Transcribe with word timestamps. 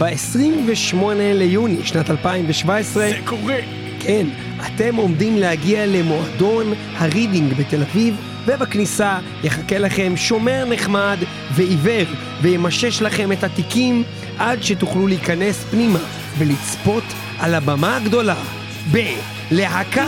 ב-28 0.00 0.96
ליוני 1.16 1.76
שנת 1.84 2.10
2017, 2.10 3.08
זה 3.08 3.16
קורה. 3.24 3.56
כן, 4.00 4.26
אתם 4.66 4.96
עומדים 4.96 5.36
להגיע 5.36 5.86
למועדון 5.86 6.72
הרידינג 6.96 7.52
בתל 7.52 7.82
אביב, 7.82 8.16
ובכניסה 8.46 9.18
יחכה 9.44 9.78
לכם 9.78 10.12
שומר 10.16 10.64
נחמד 10.64 11.16
ועיוור, 11.54 12.06
וימשש 12.42 13.02
לכם 13.02 13.32
את 13.32 13.44
התיקים 13.44 14.02
עד 14.38 14.62
שתוכלו 14.62 15.06
להיכנס 15.06 15.64
פנימה 15.70 15.98
ולצפות 16.38 17.04
על 17.38 17.54
הבמה 17.54 17.96
הגדולה 17.96 18.36
בלהקת 18.90 20.02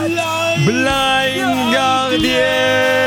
בליינד 0.65 1.73
גרדיאן! 1.73 3.03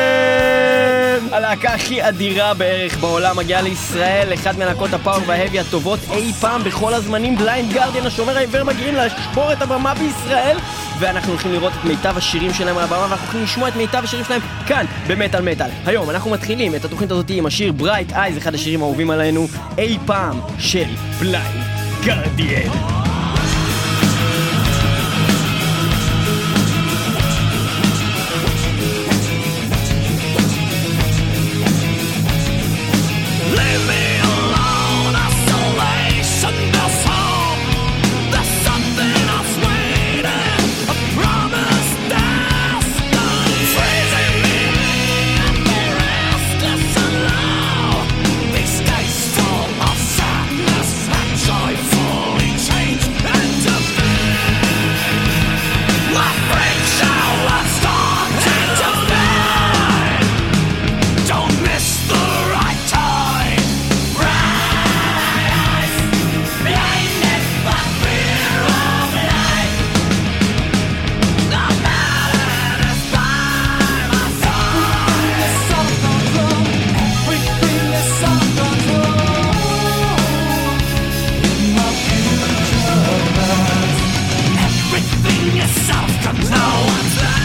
הלהקה 1.32 1.74
הכי 1.74 2.08
אדירה 2.08 2.54
בערך 2.54 2.98
בעולם 2.98 3.36
מגיעה 3.36 3.62
לישראל, 3.62 4.34
אחד 4.34 4.58
מלהקות 4.58 4.92
ה 4.92 4.97
power 4.97 5.18
וה 5.27 5.36
heavy 5.36 5.60
הטובות 5.60 5.98
אי 6.12 6.32
פעם 6.32 6.64
בכל 6.64 6.94
הזמנים, 6.94 7.36
בליינד 7.36 7.72
גרדיאן, 7.72 8.06
השומר 8.06 8.36
העיוור 8.36 8.64
מגיעים 8.64 8.94
לשבור 8.94 9.52
את 9.52 9.62
הבמה 9.62 9.94
בישראל 9.94 10.56
ואנחנו 10.98 11.30
הולכים 11.30 11.52
לראות 11.52 11.72
את 11.80 11.84
מיטב 11.84 12.16
השירים 12.16 12.54
שלהם 12.54 12.78
על 12.78 12.84
הבמה 12.84 13.00
ואנחנו 13.00 13.24
הולכים 13.24 13.42
לשמוע 13.42 13.68
את 13.68 13.76
מיטב 13.76 14.04
השירים 14.04 14.24
שלהם 14.24 14.40
כאן 14.66 14.86
במטאל 15.06 15.42
מטאל. 15.42 15.70
היום 15.86 16.10
אנחנו 16.10 16.30
מתחילים 16.30 16.74
את 16.74 16.84
התוכנית 16.84 17.10
הזאת 17.10 17.30
עם 17.30 17.46
השיר 17.46 17.72
Bright 17.73 18.12
Eyes, 18.12 18.38
אחד 18.38 18.54
השירים 18.54 18.82
האהובים 18.82 19.10
עלינו 19.10 19.48
אי 19.78 19.98
פעם 20.06 20.40
של 20.58 20.88
בליינד 21.20 21.64
גרדיאן. 22.04 23.05
Self-control. 85.67 87.36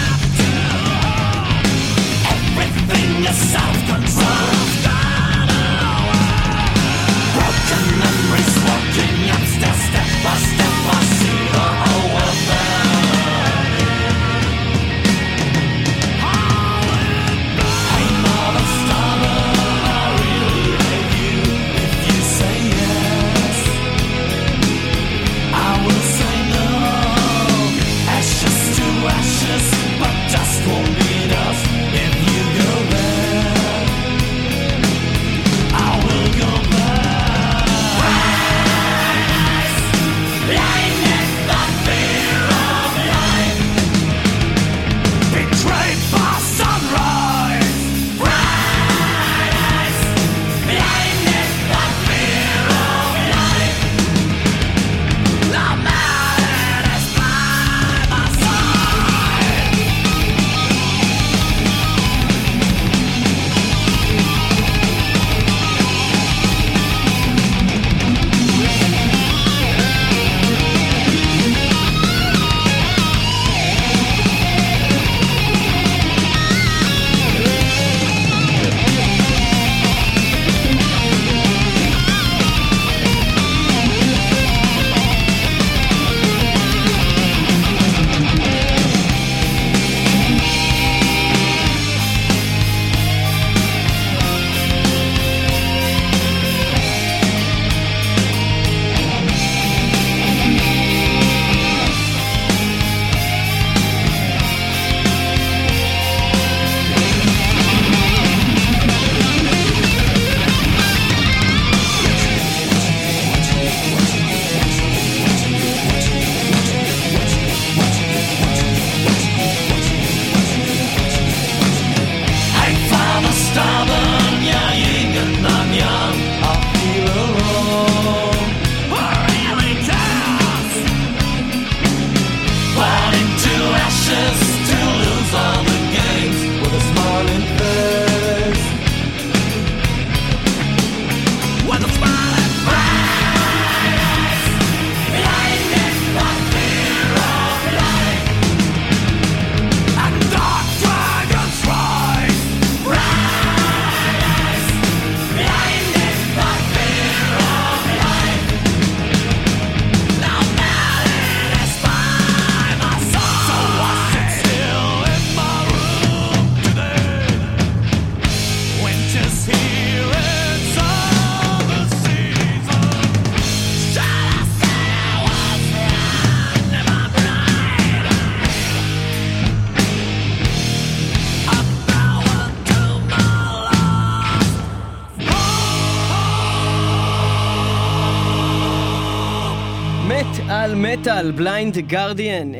מטאל, 191.31 191.43
בליינד 191.43 191.77
גרדיאן, 191.77 192.51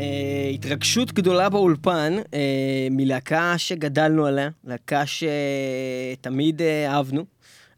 התרגשות 0.54 1.12
גדולה 1.14 1.50
באולפן 1.50 2.14
אה, 2.34 2.88
מלהקה 2.92 3.54
שגדלנו 3.58 4.26
עליה, 4.26 4.50
להקה 4.64 5.04
שתמיד 5.06 6.62
אה, 6.62 6.92
אהבנו, 6.92 7.26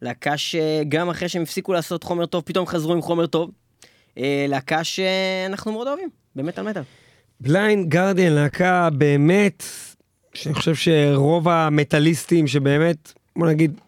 להקה 0.01 0.37
שגם 0.37 1.09
אחרי 1.09 1.29
שהם 1.29 1.41
הפסיקו 1.41 1.73
לעשות 1.73 2.03
חומר 2.03 2.25
טוב, 2.25 2.43
פתאום 2.45 2.67
חזרו 2.67 2.93
עם 2.93 3.01
חומר 3.01 3.27
טוב, 3.27 3.51
אה, 4.17 4.45
להקה 4.49 4.83
שאנחנו 4.83 5.71
מאוד 5.71 5.87
אוהבים, 5.87 6.09
במטאל 6.35 6.63
מטאל. 6.63 6.81
בליינד 7.39 7.89
גרדיאן, 7.89 8.33
להקה 8.33 8.89
באמת, 8.89 9.63
שאני 10.33 10.55
חושב 10.55 10.75
שרוב 10.75 11.49
המטאליסטים 11.49 12.47
שבאמת, 12.47 13.13
בוא 13.35 13.47
נגיד, 13.47 13.79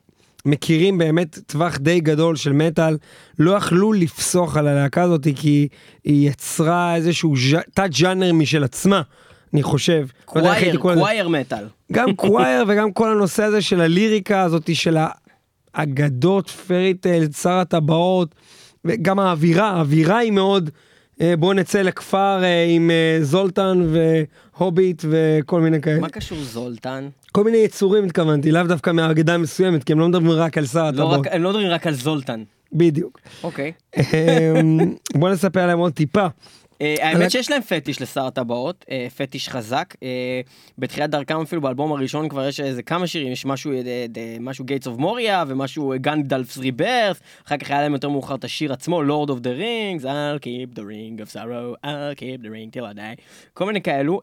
מכירים 0.46 0.98
באמת 0.98 1.40
טווח 1.48 1.78
די 1.78 2.00
גדול 2.00 2.36
של 2.36 2.54
מטאל, 2.54 2.98
לא 3.40 3.52
יכלו 3.52 3.94
לפסוח 3.94 4.58
על 4.58 4.68
הלהקה 4.68 5.02
הזאת 5.04 5.28
כי 5.36 5.68
היא 6.04 6.30
יצרה 6.30 6.96
איזשהו 6.96 7.36
ז'- 7.38 7.56
תת-ג'אנר 7.74 8.34
משל 8.34 8.64
עצמה, 8.64 9.02
אני 9.54 9.64
חושב. 9.64 10.08
לא 10.36 10.42
קווייר. 10.42 10.78
קווייר 10.78 11.28
מטאל. 11.28 11.68
גם 11.92 12.14
קווייר 12.22 12.64
וגם 12.68 12.92
כל 12.92 13.12
הנושא 13.12 13.44
הזה 13.44 13.62
של 13.62 13.82
הליריקה 13.82 14.42
הזאת 14.42 14.76
של 14.76 14.98
האגדות, 15.74 16.50
fairy 16.50 16.94
tale, 16.94 17.32
שר 17.32 17.52
הטבעות, 17.52 18.36
וגם 18.86 19.20
האווירה, 19.20 19.70
האווירה 19.70 20.18
היא 20.18 20.32
מאוד, 20.32 20.70
אה, 21.22 21.34
בואו 21.40 21.54
נצא 21.54 21.82
לכפר 21.82 22.44
אה, 22.44 22.66
עם 22.70 22.92
אה, 22.92 23.18
זולטן 23.22 23.88
והוביט 24.58 25.06
וכל 25.10 25.62
מיני 25.62 25.82
כאלה. 25.82 26.00
מה 26.00 26.10
קשור 26.10 26.38
זולטן? 26.42 27.08
כל 27.36 27.44
מיני 27.44 27.58
יצורים 27.58 28.06
התכוונתי, 28.06 28.52
לאו 28.52 28.64
דווקא 28.64 28.92
מהאגדה 28.92 29.38
מסוימת, 29.38 29.84
כי 29.84 29.94
הם 29.94 30.00
לא 30.00 30.08
מדברים 30.08 30.32
רק 30.32 30.58
על 30.58 30.66
שר 30.66 30.92
לא 30.94 31.22
הם 31.32 31.44
לא 31.44 31.50
מדברים 31.50 31.68
רק 31.68 31.88
על 31.88 31.94
זולטן. 31.94 32.44
בדיוק. 32.74 33.20
אוקיי. 33.44 33.72
אמ, 33.98 34.96
בוא 35.16 35.30
נספר 35.30 35.60
עליהם 35.60 35.80
עוד 35.80 35.94
טיפה. 35.94 36.28
אה, 36.86 37.10
האמת 37.10 37.32
שיש 37.32 37.52
להם 37.52 37.62
פטיש 37.62 38.02
לשר 38.02 38.26
הטבעות, 38.26 38.86
אה, 38.92 39.08
פטיש 39.18 39.50
חזק. 39.50 39.96
אה, 40.04 40.42
בתחילת 40.78 41.10
דרכם 41.10 41.42
אפילו 41.42 41.62
באלבום 41.62 41.92
הראשון 41.92 42.30
כבר 42.30 42.48
יש 42.48 42.60
איזה 42.60 42.84
כמה 42.84 43.08
שירים, 43.08 43.32
יש 43.32 43.46
משהו, 43.46 43.72
משהו 44.40 44.66
Gates 44.66 44.88
of 44.88 45.02
Moria 45.02 45.48
ומשהו 45.48 45.94
גנדלפס 45.98 46.58
ריברס, 46.58 47.20
אחר 47.48 47.58
כך 47.58 47.70
היה 47.70 47.82
להם 47.82 47.94
יותר 47.94 48.10
מאוחר 48.10 48.36
את 48.36 48.44
השיר 48.44 48.74
עצמו, 48.74 49.04
Lord 49.04 49.30
of 49.30 49.44
the 49.44 49.60
Rings, 49.60 50.04
I'll 50.04 50.40
keep 50.42 50.76
the 50.76 50.82
ring 50.82 51.22
of 51.22 51.34
sorrow, 51.34 51.86
I'll 51.86 52.16
keep 52.16 52.42
the 52.42 52.50
ring 52.50 52.78
till 52.78 52.84
I 52.94 52.98
die, 52.98 53.22
כל 53.54 53.66
מיני 53.66 53.82
כאלו. 53.82 54.22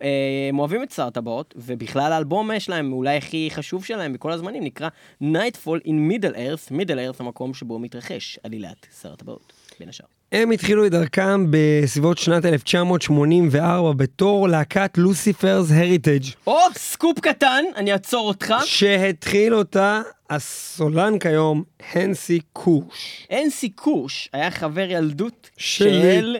הם 0.49 0.59
אוהבים 0.59 0.83
את 0.83 0.91
שר 0.91 1.07
הטבעות, 1.07 1.55
ובכלל 1.57 2.13
האלבום 2.13 2.59
שלהם, 2.59 2.93
אולי 2.93 3.17
הכי 3.17 3.49
חשוב 3.53 3.85
שלהם 3.85 4.13
בכל 4.13 4.33
הזמנים, 4.33 4.65
נקרא 4.65 4.89
Nightfall 5.23 5.87
in 5.87 6.11
Middle 6.11 6.35
Earth, 6.35 6.73
Middle 6.73 7.17
Earth 7.17 7.17
המקום 7.21 7.55
שבו 7.55 7.79
מתרחש 7.79 8.39
עלילת 8.43 8.87
שר 9.03 9.13
הטבעות, 9.13 9.53
בין 9.81 9.89
השאר. 9.89 10.22
הם 10.33 10.51
התחילו 10.51 10.87
את 10.87 10.91
דרכם 10.91 11.47
בסביבות 11.51 12.19
שנת 12.19 12.45
1984 12.45 13.93
בתור 13.93 14.49
להקת 14.49 14.99
Lucifer's 14.99 15.71
Heritage 15.71 16.25
או, 16.47 16.59
סקופ 16.75 17.21
קטן, 17.21 17.65
אני 17.77 17.93
אעצור 17.93 18.29
אותך. 18.29 18.55
שהתחיל 18.65 19.55
אותה 19.55 20.03
הסולן 20.31 21.19
כיום, 21.19 21.63
הנסי 21.93 22.41
קוש. 22.53 23.27
אנסי 23.33 23.69
קוש 23.69 24.29
היה 24.33 24.51
חבר 24.51 24.91
ילדות 24.91 25.51
שלי. 25.57 25.89
של 26.21 26.37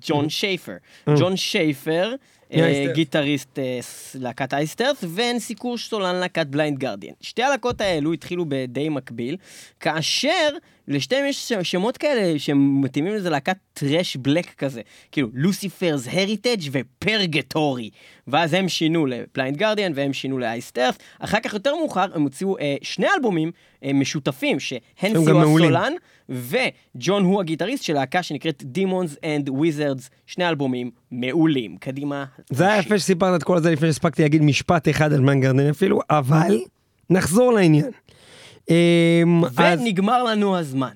ג'ון 0.00 0.28
שייפר. 0.28 0.76
ג'ון 1.18 1.36
שייפר, 1.36 2.14
אה? 2.52 2.86
גיטריסט 2.94 3.58
אה, 3.58 3.80
להקת 4.14 4.54
Iced 4.54 4.74
Earth, 4.74 5.04
והאנסי 5.08 5.54
קורש 5.54 5.88
סולן 5.88 6.14
להקת 6.14 6.46
Blind 6.46 6.78
Guardian. 6.78 7.14
שתי 7.20 7.42
הלהקות 7.42 7.80
האלו 7.80 8.12
התחילו 8.12 8.44
בדי 8.48 8.88
מקביל, 8.88 9.36
כאשר 9.80 10.48
לשתיהם 10.88 11.26
יש 11.26 11.52
שמות 11.62 11.96
כאלה 11.96 12.38
שמתאימים 12.38 13.14
לזה 13.14 13.30
להקת 13.30 13.56
thrash 13.72 14.16
black 14.16 14.54
כזה. 14.54 14.80
כאילו, 15.12 15.28
Lucifer's 15.34 16.08
Heritage 16.12 16.70
ו 16.72 16.83
Purgatory. 16.83 17.90
ואז 18.26 18.54
הם 18.54 18.68
שינו 18.68 19.06
ל 19.06 19.14
Blind 19.14 19.56
Guardian 19.56 19.92
והם 19.94 20.12
שינו 20.12 20.38
ל 20.38 20.43
Iced 20.43 20.63
Earth. 20.63 20.94
אחר 21.18 21.38
כך 21.40 21.54
יותר 21.54 21.74
מאוחר 21.74 22.06
הם 22.14 22.22
הוציאו 22.22 22.58
אה, 22.58 22.76
שני 22.82 23.06
אלבומים 23.16 23.50
אה, 23.84 23.92
משותפים, 23.92 24.60
שהנסי 24.60 25.30
הוא. 25.30 25.42
הסולן. 25.42 25.92
וג'ון 26.28 27.24
הוא 27.24 27.40
הגיטריסט 27.40 27.84
של 27.84 27.94
להקה 27.94 28.22
שנקראת 28.22 28.62
Demons 28.74 29.16
and 29.22 29.50
Wizards, 29.50 30.08
שני 30.26 30.48
אלבומים 30.48 30.90
מעולים. 31.10 31.76
קדימה. 31.76 32.24
זה 32.50 32.66
היה 32.66 32.78
יפה 32.78 32.98
שסיפרת 32.98 33.40
את 33.40 33.44
כל 33.44 33.60
זה 33.60 33.70
לפני 33.70 33.88
שהספקתי 33.88 34.22
להגיד 34.22 34.42
משפט 34.42 34.88
אחד 34.88 35.12
על 35.12 35.20
מנגרדן 35.20 35.68
אפילו, 35.68 36.00
אבל 36.10 36.58
נחזור 37.10 37.52
לעניין. 37.52 37.90
אמ, 38.70 39.42
ונגמר 39.54 40.22
לנו 40.22 40.56
הזמן. 40.56 40.92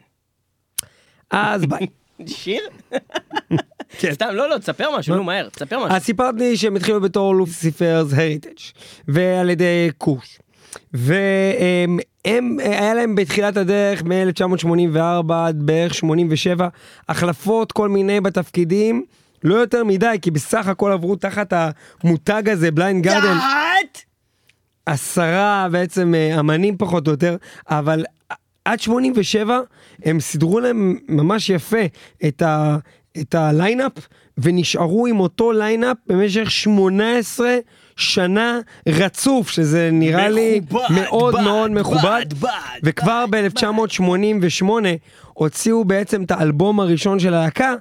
אז 1.30 1.66
ביי. 1.66 1.86
שיר? 2.26 2.62
כן. 3.98 4.12
סתם, 4.12 4.28
לא, 4.32 4.50
לא, 4.50 4.58
תספר 4.58 4.98
משהו, 4.98 5.16
נו, 5.16 5.24
מהר, 5.24 5.48
תספר 5.48 5.78
משהו. 5.78 5.96
אז 5.96 6.02
סיפרת 6.02 6.34
לי 6.38 6.56
שהם 6.56 6.76
התחילו 6.76 7.00
בתור 7.00 7.34
לוסיפרס 7.34 8.12
הריטג' 8.12 8.60
ועל 9.08 9.50
ידי 9.50 9.90
קוש. 9.98 10.38
והם, 10.92 11.98
הם, 12.24 12.56
היה 12.58 12.94
להם 12.94 13.14
בתחילת 13.14 13.56
הדרך 13.56 14.02
מ-1984 14.02 15.32
עד 15.34 15.62
בערך 15.62 15.94
87 15.94 16.68
החלפות 17.08 17.72
כל 17.72 17.88
מיני 17.88 18.20
בתפקידים, 18.20 19.04
לא 19.44 19.54
יותר 19.54 19.84
מדי, 19.84 20.16
כי 20.22 20.30
בסך 20.30 20.68
הכל 20.68 20.92
עברו 20.92 21.16
תחת 21.16 21.52
המותג 22.02 22.48
הזה, 22.48 22.70
Blind 22.70 23.04
Guardian! 23.04 23.24
עשרה 24.86 25.68
בעצם 25.70 26.14
אה, 26.14 26.40
אמנים 26.40 26.76
פחות 26.76 27.06
או 27.06 27.12
יותר, 27.12 27.36
אבל 27.68 28.04
עד 28.64 28.80
87 28.80 29.60
הם 30.04 30.20
סידרו 30.20 30.60
להם 30.60 30.98
ממש 31.08 31.50
יפה 31.50 31.80
את, 32.28 32.42
ה, 32.42 32.76
את 33.20 33.34
ה 33.34 33.41
line-up, 33.41 33.92
ונשארו 34.38 35.06
עם 35.06 35.20
אותו 35.20 35.52
line-up 35.52 35.96
במשך 36.06 36.50
18 36.50 37.56
שנה 37.96 38.60
רצוף, 38.88 39.50
שזה 39.50 39.90
נראה 39.92 40.28
לי 40.28 40.60
מכובד, 40.60 40.86
מאוד 40.90 41.34
בד, 41.34 41.40
מאוד 41.40 41.70
מכובד. 41.70 42.24
בד, 42.28 42.34
בד, 42.34 42.48
וכבר 42.82 43.24
בד, 43.26 43.48
ב-1988 43.54 44.70
הוציאו 45.32 45.84
בעצם 45.84 46.22
את 46.22 46.30
האלבום 46.30 46.80
הראשון 46.80 47.18
של 47.18 47.34
הלהקה, 47.34 47.74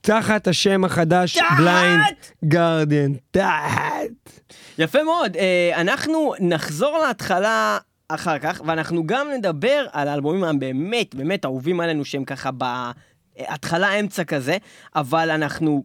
תחת 0.00 0.48
השם 0.48 0.84
החדש! 0.84 1.38
בליינד 1.58 2.02
גרדיאן. 2.44 3.12
תחת. 3.30 4.30
יפה 4.78 5.02
מאוד, 5.02 5.36
אה, 5.36 5.80
אנחנו 5.80 6.34
נחזור 6.40 6.98
להתחלה 7.06 7.78
אחר 8.08 8.38
כך, 8.38 8.60
ואנחנו 8.66 9.06
גם 9.06 9.28
נדבר 9.36 9.86
על 9.92 10.08
האלבומים 10.08 10.44
הבאמת 10.44 11.14
באמת 11.14 11.44
אהובים 11.44 11.80
עלינו, 11.80 12.04
שהם 12.04 12.24
ככה 12.24 12.50
בהתחלה 12.50 14.00
אמצע 14.00 14.24
כזה, 14.24 14.56
אבל 14.96 15.30
אנחנו 15.30 15.84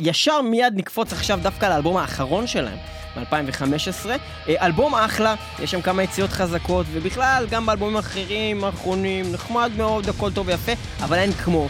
ישר 0.00 0.42
מיד 0.42 0.72
נקפוץ 0.76 1.12
עכשיו 1.12 1.38
דווקא 1.42 1.66
לאלבום 1.66 1.96
האחרון 1.96 2.46
שלהם. 2.46 2.78
מ-2015, 3.16 4.06
אלבום 4.48 4.94
אחלה, 4.94 5.34
יש 5.62 5.70
שם 5.70 5.82
כמה 5.82 6.02
יציאות 6.02 6.30
חזקות, 6.30 6.86
ובכלל, 6.92 7.46
גם 7.50 7.66
באלבומים 7.66 7.96
אחרים, 7.96 8.64
האחרונים, 8.64 9.32
נחמד 9.32 9.70
מאוד, 9.76 10.08
הכל 10.08 10.32
טוב 10.32 10.48
ויפה, 10.48 10.72
אבל 11.00 11.18
אין 11.18 11.32
כמו 11.32 11.68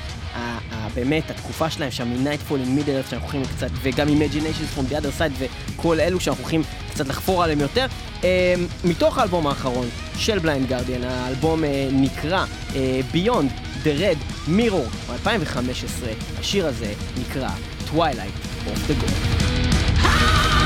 באמת 0.95 1.31
התקופה 1.31 1.71
שלהם 1.71 1.91
שם 1.91 2.09
מ-Nightfall 2.09 2.53
in 2.53 2.81
Middle 2.81 3.07
Earth 3.07 3.11
שאנחנו 3.11 3.27
הולכים 3.27 3.45
קצת, 3.45 3.71
וגם 3.83 4.09
Imaginations 4.09 4.79
from 4.79 4.93
the 4.93 4.97
other 4.97 5.21
side 5.21 5.45
וכל 5.77 6.01
אלו 6.01 6.21
שאנחנו 6.21 6.43
הולכים 6.43 6.63
קצת 6.91 7.09
לחפור 7.09 7.45
עליהם 7.45 7.61
יותר. 7.61 7.87
אה, 8.25 8.55
מתוך 8.85 9.19
האלבום 9.19 9.47
האחרון 9.47 9.87
של 10.17 10.39
בליינד 10.39 10.69
גרדיאן, 10.69 11.05
האלבום 11.05 11.65
אה, 11.65 11.89
נקרא 11.93 12.45
אה, 12.75 13.01
Beyond 13.13 13.85
the 13.85 14.01
Red 14.01 14.49
Mirror, 14.49 15.13
2015, 15.13 16.09
השיר 16.39 16.67
הזה 16.67 16.93
נקרא 17.21 17.49
Twilight 17.91 18.67
of 18.67 18.91
the 18.91 19.05
God. 19.05 20.62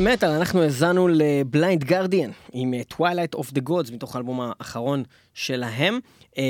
מטאל 0.00 0.12
מטאל, 0.12 0.30
אנחנו 0.30 0.62
האזנו 0.62 1.08
ל 1.08 1.21
Blind 1.21 1.84
Guardian 1.84 2.30
עם 2.52 2.74
Twilight 2.92 3.38
of 3.38 3.44
the 3.44 3.68
Gods 3.68 3.92
מתוך 3.92 4.16
האלבום 4.16 4.40
האחרון 4.40 5.02
שלהם. 5.34 5.98
אה, 6.38 6.44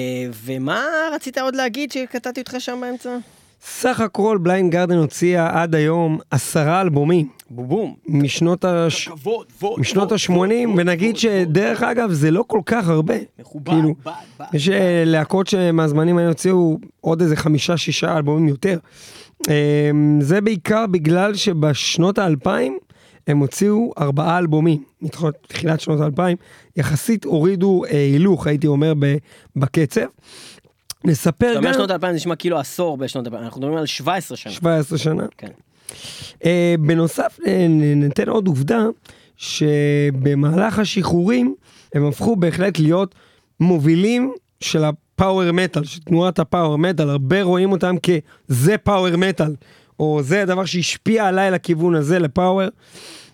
ומה 0.44 0.84
רצית 1.14 1.38
עוד 1.38 1.54
להגיד 1.54 1.92
שקטעתי 1.92 2.40
אותך 2.40 2.56
שם 2.58 2.78
באמצע? 2.80 3.16
סך 3.62 4.00
הכל 4.00 4.38
Blind 4.42 4.72
Guardian 4.72 4.96
הוציאה 4.96 5.62
עד 5.62 5.74
היום 5.74 6.18
עשרה 6.30 6.80
אלבומים 6.80 7.28
בובום. 7.50 7.94
משנות 8.08 8.64
הש... 8.64 9.08
כבוד, 9.08 9.46
ווד, 9.60 9.80
משנות 9.80 10.12
ה-80, 10.12 10.68
ונגיד 10.76 11.16
שדרך 11.16 11.82
אגב 11.82 12.12
זה 12.12 12.30
לא 12.30 12.44
כל 12.46 12.60
כך 12.66 12.88
הרבה. 12.88 13.14
מכובד, 13.38 13.72
כאילו, 13.72 13.94
בד, 14.04 14.12
בד. 14.40 14.46
יש 14.52 14.68
אה, 14.68 15.02
להקות 15.06 15.46
שמהזמנים 15.46 16.18
האלה 16.18 16.28
הוציאו 16.28 16.78
עוד 17.00 17.22
איזה 17.22 17.36
חמישה 17.36 17.76
שישה 17.76 18.16
אלבומים 18.16 18.48
יותר. 18.48 18.78
אה, 19.48 19.90
זה 20.20 20.40
בעיקר 20.40 20.86
בגלל 20.86 21.34
שבשנות 21.34 22.18
האלפיים 22.18 22.78
הם 23.26 23.38
הוציאו 23.38 23.92
ארבעה 23.98 24.38
אלבומים, 24.38 24.82
מתחילת 25.02 25.34
תחילת 25.48 25.80
שנות 25.80 26.00
האלפיים, 26.00 26.36
יחסית 26.76 27.24
הורידו 27.24 27.84
אה, 27.84 27.90
הילוך 27.90 28.46
הייתי 28.46 28.66
אומר 28.66 28.92
בקצב. 29.56 30.06
נספר 31.04 31.50
אתה 31.50 31.58
אומר 31.58 31.68
גם, 31.68 31.74
שנות 31.74 31.90
2000 31.90 32.12
זה 32.12 32.16
נשמע 32.16 32.36
כאילו 32.36 32.58
עשור 32.58 32.96
בשנות 32.96 33.26
2000, 33.26 33.44
אנחנו 33.44 33.60
מדברים 33.60 33.78
על 33.78 33.86
17 33.86 34.36
שנה. 34.36 34.52
17 34.52 34.98
שנה. 34.98 35.26
כן. 35.38 35.48
אה, 36.44 36.74
בנוסף 36.80 37.38
אה, 37.46 37.66
ניתן 37.68 38.28
עוד 38.28 38.46
עובדה 38.46 38.86
שבמהלך 39.36 40.78
השחרורים 40.78 41.54
הם 41.94 42.06
הפכו 42.06 42.36
בהחלט 42.36 42.78
להיות 42.78 43.14
מובילים 43.60 44.32
של 44.60 44.84
הפאוור 44.84 45.52
מטאל, 45.52 45.84
של 45.84 46.00
תנועת 46.00 46.38
הפאוור 46.38 46.78
מטאל, 46.78 47.10
הרבה 47.10 47.42
רואים 47.42 47.72
אותם 47.72 47.96
כזה 48.02 48.78
פאוור 48.78 49.16
מטאל, 49.16 49.54
או 50.00 50.22
זה 50.22 50.42
הדבר 50.42 50.64
שהשפיע 50.64 51.26
עליי 51.26 51.50
לכיוון 51.50 51.94
הזה, 51.94 52.18
לפאוור. 52.18 52.68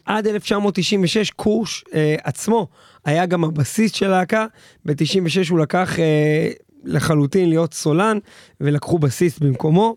עד 0.04 0.26
1996 0.26 1.30
קורש 1.30 1.84
אה, 1.94 2.16
עצמו 2.22 2.68
היה 3.04 3.26
גם 3.26 3.44
הבסיס 3.44 3.92
של 3.92 4.08
להקה, 4.08 4.46
ב-96 4.84 5.50
הוא 5.50 5.58
לקח 5.58 5.98
אה, 5.98 6.50
לחלוטין 6.84 7.48
להיות 7.48 7.74
סולן 7.74 8.18
ולקחו 8.60 8.98
בסיס 8.98 9.38
במקומו. 9.38 9.96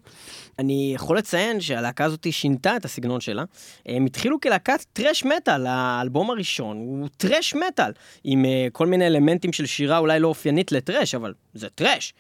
אני 0.60 0.91
יכול 0.95 1.17
לציין 1.17 1.62
שהלהקה 1.62 2.05
הזאת 2.05 2.27
שינתה 2.31 2.75
את 2.75 2.86
הסגנון 2.86 3.22
שלה. 3.22 3.43
הם 3.86 4.05
התחילו 4.05 4.41
כלהקת 4.41 4.86
טרש 4.93 5.25
מטאל, 5.25 5.65
האלבום 5.67 6.31
הראשון 6.31 6.77
הוא 6.77 7.07
טרש 7.17 7.55
מטאל, 7.55 7.91
עם 8.24 8.45
אה, 8.45 8.67
כל 8.72 8.88
מיני 8.88 9.07
אלמנטים 9.07 9.53
של 9.53 9.65
שירה 9.65 9.98
אולי 9.98 10.19
לא 10.19 10.27
אופיינית 10.27 10.72
לטרש, 10.72 11.15
אבל 11.15 11.34
זה 11.53 11.67
טרש. 11.69 12.13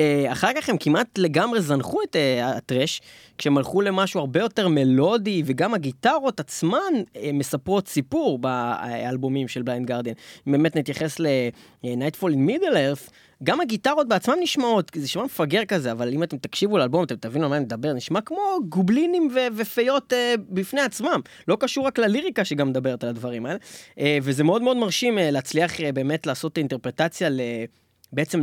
אה, 0.00 0.32
אחר 0.32 0.50
כך 0.56 0.68
הם 0.68 0.76
כמעט 0.78 1.18
לגמרי 1.18 1.60
זנחו 1.60 2.02
את 2.02 2.16
אה, 2.16 2.50
הטרש, 2.56 3.00
כשהם 3.38 3.58
הלכו 3.58 3.80
למשהו 3.80 4.20
הרבה 4.20 4.40
יותר 4.40 4.68
מלודי, 4.68 5.42
וגם 5.46 5.74
הגיטרות 5.74 6.40
עצמן 6.40 6.78
אה, 7.16 7.30
מספרות 7.32 7.88
סיפור 7.88 8.38
באלבומים 8.38 9.48
של 9.48 9.62
בליינד 9.62 9.86
גרדיאן. 9.86 10.14
אם 10.46 10.52
באמת 10.52 10.76
נתייחס 10.76 11.20
ל-Nightfall 11.20 12.30
in 12.30 12.50
Middle 12.50 12.74
Earth, 12.74 13.10
גם 13.42 13.60
הגיטרות 13.60 14.08
בעצמן 14.08 14.34
נשמעות, 14.40 14.90
זה 14.94 15.04
נשמע 15.04 15.24
מפגר 15.24 15.64
כזה, 15.64 15.92
אבל 15.92 16.12
אם 16.12 16.22
אתם 16.22 16.36
תקשיבו 16.36 16.78
לאלבום, 16.78 17.04
אתם 17.04 17.14
תבינו 17.14 17.44
על 17.44 17.50
מה 17.50 17.56
אני 17.56 17.64
מדבר, 17.64 17.92
נשמע 17.92 18.20
כמו 18.20 18.40
גובלינים 18.68 19.28
ו- 19.34 19.56
ופיות 19.56 20.12
אה, 20.12 20.34
בפני 20.48 20.80
עצמם. 20.80 21.20
לא 21.48 21.56
קשור 21.60 21.86
רק 21.86 21.98
לליריקה 21.98 22.44
שגם 22.44 22.68
מדברת 22.68 23.04
על 23.04 23.10
הדברים 23.10 23.46
האלה. 23.46 23.58
אה, 23.98 24.18
וזה 24.22 24.44
מאוד 24.44 24.62
מאוד 24.62 24.76
מרשים 24.76 25.18
אה, 25.18 25.30
להצליח 25.30 25.80
אה, 25.80 25.92
באמת 25.92 26.26
לעשות 26.26 26.52
את 26.52 26.58
האינטרפרטציה 26.58 27.28
ל... 27.28 27.40
בעצם 28.14 28.40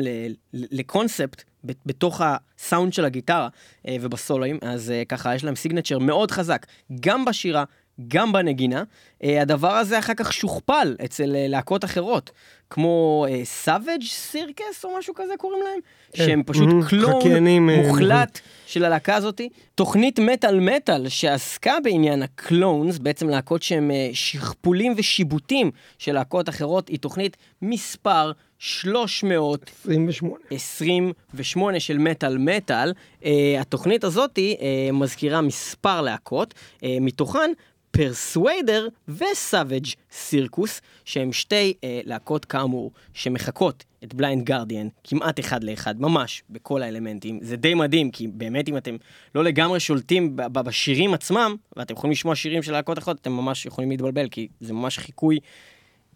לקונספט 0.53 1.43
בתוך 1.63 2.21
הסאונד 2.23 2.93
של 2.93 3.05
הגיטרה 3.05 3.47
אה, 3.87 3.95
ובסולואים, 4.01 4.57
אז 4.61 4.91
אה, 4.91 5.03
ככה 5.09 5.35
יש 5.35 5.43
להם 5.43 5.55
signature 5.55 5.99
מאוד 5.99 6.31
חזק, 6.31 6.65
גם 6.99 7.25
בשירה, 7.25 7.63
גם 8.07 8.31
בנגינה. 8.31 8.83
אה, 9.23 9.41
הדבר 9.41 9.71
הזה 9.71 9.99
אחר 9.99 10.13
כך 10.13 10.33
שוכפל 10.33 10.95
אצל 11.05 11.25
להקות 11.27 11.85
אחרות, 11.85 12.31
כמו 12.69 13.25
Savage 13.43 14.03
Circus 14.03 14.85
או 14.85 14.97
משהו 14.99 15.13
כזה 15.15 15.33
קוראים 15.37 15.63
להם, 15.63 15.79
כן. 16.13 16.25
שהם 16.25 16.43
פשוט. 16.45 16.69
clone 16.89 17.19
חקיינים, 17.19 17.69
מוחלט 17.69 18.39
של 18.65 18.85
הלהקה 18.85 19.15
הזאתי. 19.15 19.49
תוכנית 19.75 20.19
מטאל 20.19 20.59
מטאל 20.59 21.09
שעסקה 21.09 21.73
בעניין 21.83 22.21
ה 22.23 22.32
clones, 22.33 22.97
בעצם 22.97 23.29
להקות 23.29 23.61
שהם 23.61 23.91
שכפולים 24.13 24.93
ושיבוטים 24.97 25.71
של 25.97 26.13
להקות 26.13 26.49
אחרות, 26.49 26.87
היא 26.87 26.99
תוכנית 26.99 27.37
מספר 27.61 28.31
300 28.63 29.71
28. 29.85 30.35
28 30.51 31.79
של 31.79 31.97
מטאל 31.97 32.37
מטאל. 32.37 32.93
אה, 33.21 33.25
התוכנית 33.59 34.03
הזאת 34.03 34.39
אה, 34.39 34.91
מזכירה 34.93 35.41
מספר 35.41 36.01
להקות, 36.01 36.53
אה, 36.53 36.83
מתוכן 37.01 37.51
Persuader 37.91 38.87
ו 39.07 39.18
Savage 39.18 39.85
Circus, 40.11 40.81
שהם 41.05 41.33
שתי 41.33 41.73
אה, 41.73 41.83
להקות 42.05 42.45
כאמור, 42.45 42.91
שמחקות 43.13 43.83
את 44.03 44.13
Blind 44.13 44.43
Guardian 44.43 44.87
כמעט 45.03 45.39
אחד 45.39 45.63
לאחד, 45.63 46.01
ממש, 46.01 46.43
בכל 46.49 46.81
האלמנטים. 46.81 47.39
זה 47.41 47.55
די 47.55 47.73
מדהים, 47.73 48.11
כי 48.11 48.27
באמת 48.27 48.69
אם 48.69 48.77
אתם 48.77 48.95
לא 49.35 49.43
לגמרי 49.43 49.79
שולטים 49.79 50.35
בשירים 50.35 51.13
עצמם, 51.13 51.55
ואתם 51.77 51.93
יכולים 51.93 52.11
לשמוע 52.11 52.35
שירים 52.35 52.63
של 52.63 52.71
להקות 52.71 52.97
אחרות, 52.97 53.17
אתם 53.21 53.31
ממש 53.31 53.65
יכולים 53.65 53.91
להתבלבל, 53.91 54.29
כי 54.29 54.47
זה 54.59 54.73
ממש 54.73 54.97
חיקוי 54.97 55.39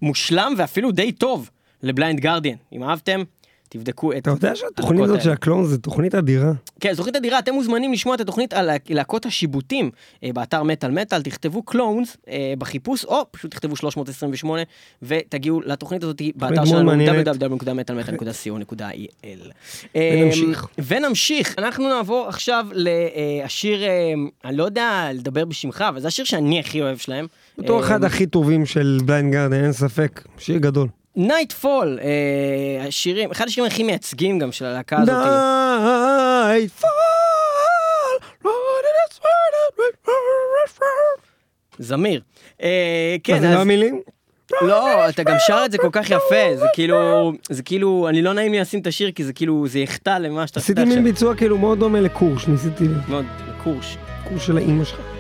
מושלם 0.02 0.54
ואפילו 0.58 0.92
די 0.92 1.12
טוב 1.12 1.50
לבליינד 1.86 2.20
גרדיאן. 2.20 2.56
אם 2.74 2.84
אהבתם, 2.84 3.24
תבדקו 3.70 4.14
את 4.14 4.18
אתה 4.18 4.30
יודע 4.30 4.56
שהתוכנית 4.56 5.04
הזאת 5.04 5.22
של. 5.22 5.32
הקלון 5.32 5.66
זה 5.66 5.78
תוכנית 5.78 6.16
אדירה. 6.16 6.52
כן, 6.80 6.92
זו 6.92 6.98
תוכנית 6.98 7.16
אדירה, 7.16 7.40
אתם 7.40 7.54
מוזמנים 7.54 7.94
לשמוע 7.94 8.16
את 8.16 8.20
התוכנית 8.20 8.54
על 8.54 8.70
להקות 8.90 9.26
השיבוטים 9.26 9.92
אה, 10.24 10.30
באתר 10.34 10.64
מטאל 10.64 10.92
מטאל, 10.92 11.22
תכתבו 11.22 11.64
קלונס 11.64 12.18
אה, 12.28 12.54
בחיפוש, 12.60 13.06
או 13.06 13.26
פשוט 13.32 13.52
תכתבו 13.52 13.76
328 13.76 14.62
ותגיעו 15.02 15.62
לתוכנית 15.62 16.04
הזאת 16.04 16.22
באתר 16.36 16.66
שלנו 16.66 16.92
www.metalmetal.co.il. 16.92 19.52
אה, 19.96 20.20
ונמשיך. 20.22 20.68
ונמשיך, 20.88 21.56
אנחנו 21.58 21.90
נעבור 21.90 22.26
עכשיו 22.28 22.68
לשיר, 22.74 23.80
אני 24.46 24.58
לא 24.58 24.64
יודע 24.64 25.10
לדבר 25.14 25.46
בשמך, 25.46 25.86
אבל 25.90 26.00
זה 26.00 26.08
השיר 26.08 26.26
שאני 26.26 26.60
הכי 26.60 26.82
אוהב 26.82 26.98
שלהם. 26.98 27.28
אה, 27.70 27.80
אחד 27.80 28.04
הכי 28.04 28.26
טובים 28.26 28.66
של 28.66 29.00
Blind 29.06 29.34
Guardian, 29.34 29.64
אין 29.64 29.72
ספק, 29.72 30.28
שיר 30.38 30.58
גדול. 30.58 30.88
Nightfall, 31.16 32.00
אה, 32.02 32.88
השירים, 32.88 33.32
אחד 33.32 33.48
השירים 33.48 33.72
הכי 33.72 33.84
מייצגים 33.84 34.40
גם 34.40 34.52
של 34.52 34.66
הלהקה 34.66 34.98
הזאת. 35.02 35.16
איזה 36.56 36.86
זמיר. 41.80 42.22
אה, 42.62 43.16
כן, 43.24 43.34
מה 43.34 43.40
זה 43.40 43.50
אז... 43.50 43.56
לא 43.56 43.60
המילים? 43.60 44.02
לא, 44.62 45.10
אתה 45.10 45.24
גם 45.24 45.36
שר 45.40 45.62
את 45.66 45.72
זה 45.72 45.78
כל 45.78 45.90
כך 45.92 46.10
יפה, 46.10 46.56
זה 46.56 46.66
כאילו, 46.74 47.32
זה 47.50 47.64
כאילו, 47.64 48.10
אני 48.10 48.22
לא 48.22 48.34
נעים 48.34 48.52
לי 48.52 48.60
לשים 48.60 48.80
את 48.80 48.88
השיר 48.88 49.12
כי 49.12 49.24
זה 49.24 49.34
כאילו, 49.34 49.68
זה 49.68 49.80
יחטא 49.80 50.18
למה 50.18 50.48
שאתה 50.48 50.60
עשיתי 50.60 50.86
מין 50.86 51.04
ביצוע 51.04 51.36
כאילו 51.36 51.58
מאוד 51.58 51.80
דומה 51.80 52.02
לקורש, 52.02 52.48
ניסיתי 52.48 52.84
מאוד, 53.08 53.26
קורש. 53.64 53.98
קורש 54.30 54.48
של 54.48 54.58
האימא 54.58 54.84
שלך. 54.84 55.15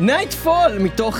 Nightfall, 0.00 0.78
מתוך 0.80 1.18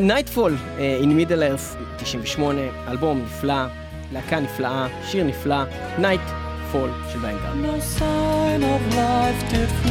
Nightfall, 0.00 0.56
In 1.02 1.06
Middle 1.06 1.30
Earth, 1.30 1.76
98, 1.96 2.60
אלבום 2.88 3.22
נפלא, 3.24 3.64
להקה 4.12 4.40
נפלאה, 4.40 4.86
שיר 5.06 5.24
נפלא, 5.24 5.56
נייטפול 5.98 6.90
של 7.12 7.18
ביינגר. 7.18 7.52
No 7.52 8.00
sign 8.00 8.62
of 8.62 8.94
life 8.94 9.40
tears. 9.52 9.88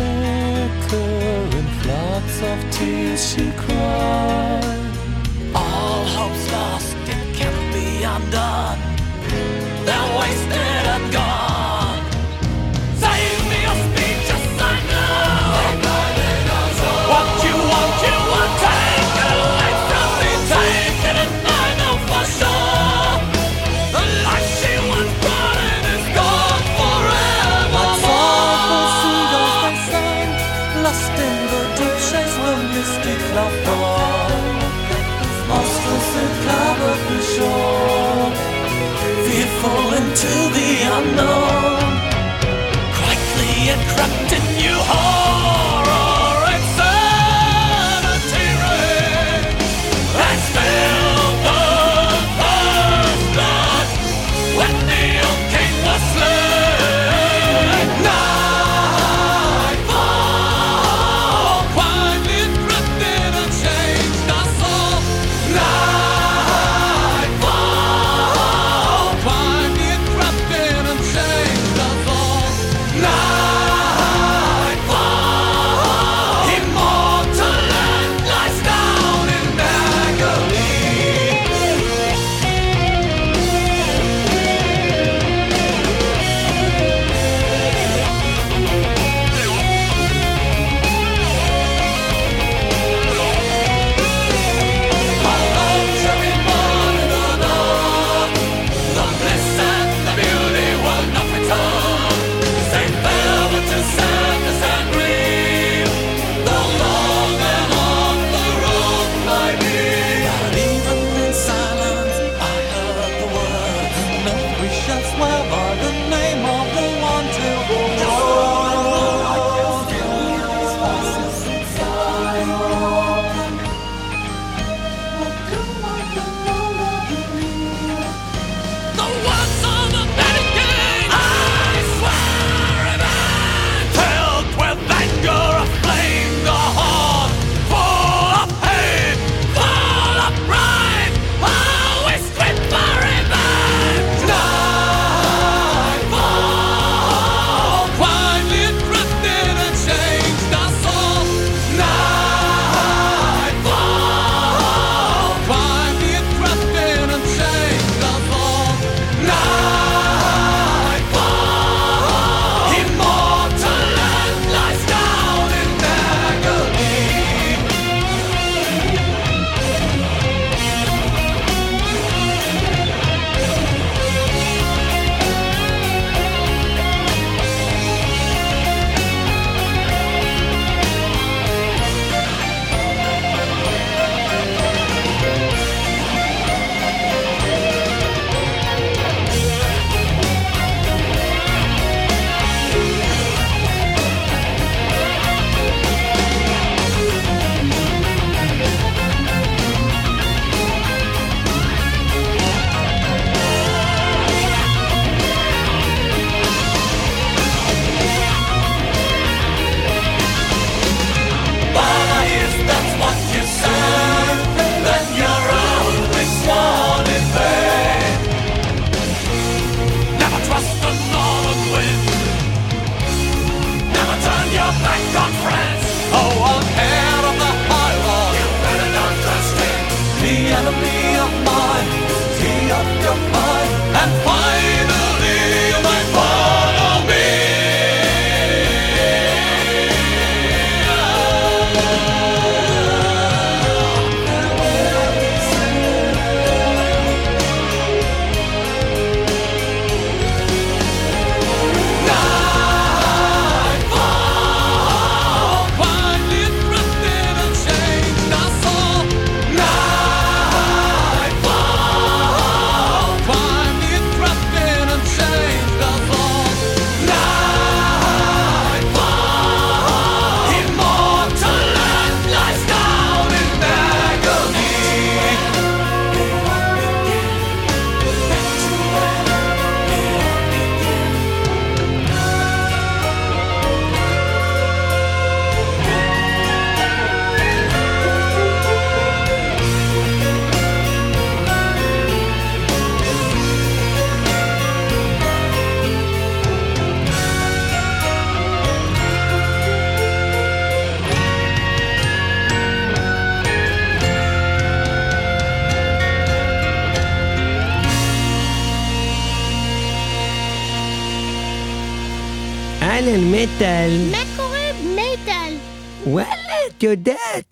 All 5.56 6.06
hope's 6.18 6.46
lost, 6.52 6.96
it 7.10 7.56
be 7.74 7.88
undone. 8.16 8.80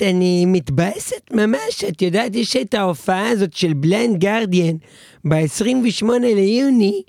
יודעת, 0.01 0.15
אני 0.15 0.45
מתבאסת 0.45 1.31
ממש. 1.31 1.84
את 1.89 2.01
יודעת, 2.01 2.36
יש 2.36 2.55
את 2.55 2.73
ההופעה 2.73 3.29
הזאת 3.29 3.53
של 3.53 3.73
Blind 3.74 4.19
Guardian 4.19 4.76
ב-28 5.25 6.05
ליוני, 6.21 7.03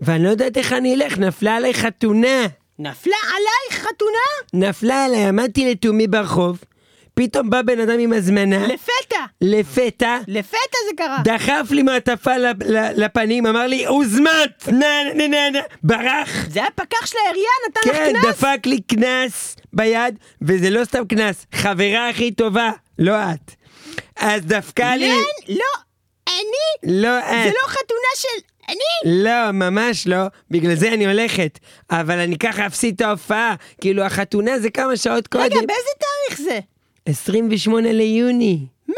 ואני 0.00 0.24
לא 0.24 0.28
יודעת 0.28 0.56
איך 0.56 0.72
אני 0.72 0.94
אלך, 0.94 1.18
נפלה 1.18 1.56
עליי 1.56 1.74
חתונה. 1.74 2.46
נפלה 2.78 3.16
עלייך 3.28 3.86
חתונה? 3.86 4.66
נפלה 4.68 5.04
עליי, 5.04 5.24
עמדתי 5.24 5.70
לתומי 5.70 6.06
ברחוב, 6.06 6.58
פתאום 7.14 7.50
בא 7.50 7.62
בן 7.62 7.80
אדם 7.80 7.98
עם 7.98 8.12
הזמנה, 8.12 8.66
לפתע. 8.66 9.24
לפתע, 9.40 10.18
לפתע 10.28 10.78
זה 10.88 10.96
קרה. 10.96 11.18
דחף 11.24 11.70
לי 11.70 11.82
מעטפה 11.82 12.32
לפנים, 12.96 13.46
אמר 13.46 13.66
לי, 13.66 13.86
הוזמת! 13.86 14.68
נה 14.68 14.86
נה 15.14 15.28
נה 15.28 15.50
נה, 15.50 15.58
ברח! 15.82 16.46
זה 16.50 16.64
הפקח 16.66 17.06
של 17.06 17.16
העירייה 17.24 17.50
נתן 17.68 17.80
כן, 17.84 18.12
לך 18.14 18.22
קנס? 18.22 18.34
דפק 18.34 18.66
לי 18.66 18.80
קנס 18.80 19.56
ביד, 19.78 20.18
וזה 20.42 20.70
לא 20.70 20.84
סתם 20.84 21.06
קנס, 21.06 21.46
חברה 21.54 22.08
הכי 22.08 22.30
טובה, 22.30 22.70
לא 22.98 23.12
את. 23.12 23.54
אז 24.16 24.42
דפקה 24.42 24.96
לי... 24.96 25.08
לא, 25.08 25.16
לא, 25.48 25.64
אני? 26.28 27.00
לא 27.02 27.20
זה 27.20 27.48
את. 27.48 27.54
לא 27.62 27.68
חתונה 27.68 28.12
של... 28.16 28.28
אני? 28.68 29.22
לא, 29.24 29.50
ממש 29.52 30.06
לא, 30.06 30.22
בגלל 30.50 30.74
זה 30.74 30.88
אני 30.88 31.06
הולכת. 31.06 31.58
אבל 31.90 32.18
אני 32.18 32.38
ככה 32.38 32.66
אפסיד 32.66 32.94
את 32.94 33.00
ההופעה, 33.00 33.54
כאילו 33.80 34.02
החתונה 34.02 34.58
זה 34.58 34.70
כמה 34.70 34.96
שעות 34.96 35.26
קודם. 35.26 35.44
רגע, 35.44 35.54
באיזה 35.54 35.90
תאריך 35.98 36.40
זה? 36.40 36.60
28 37.06 37.92
ליוני. 37.92 38.66
מה? 38.88 38.94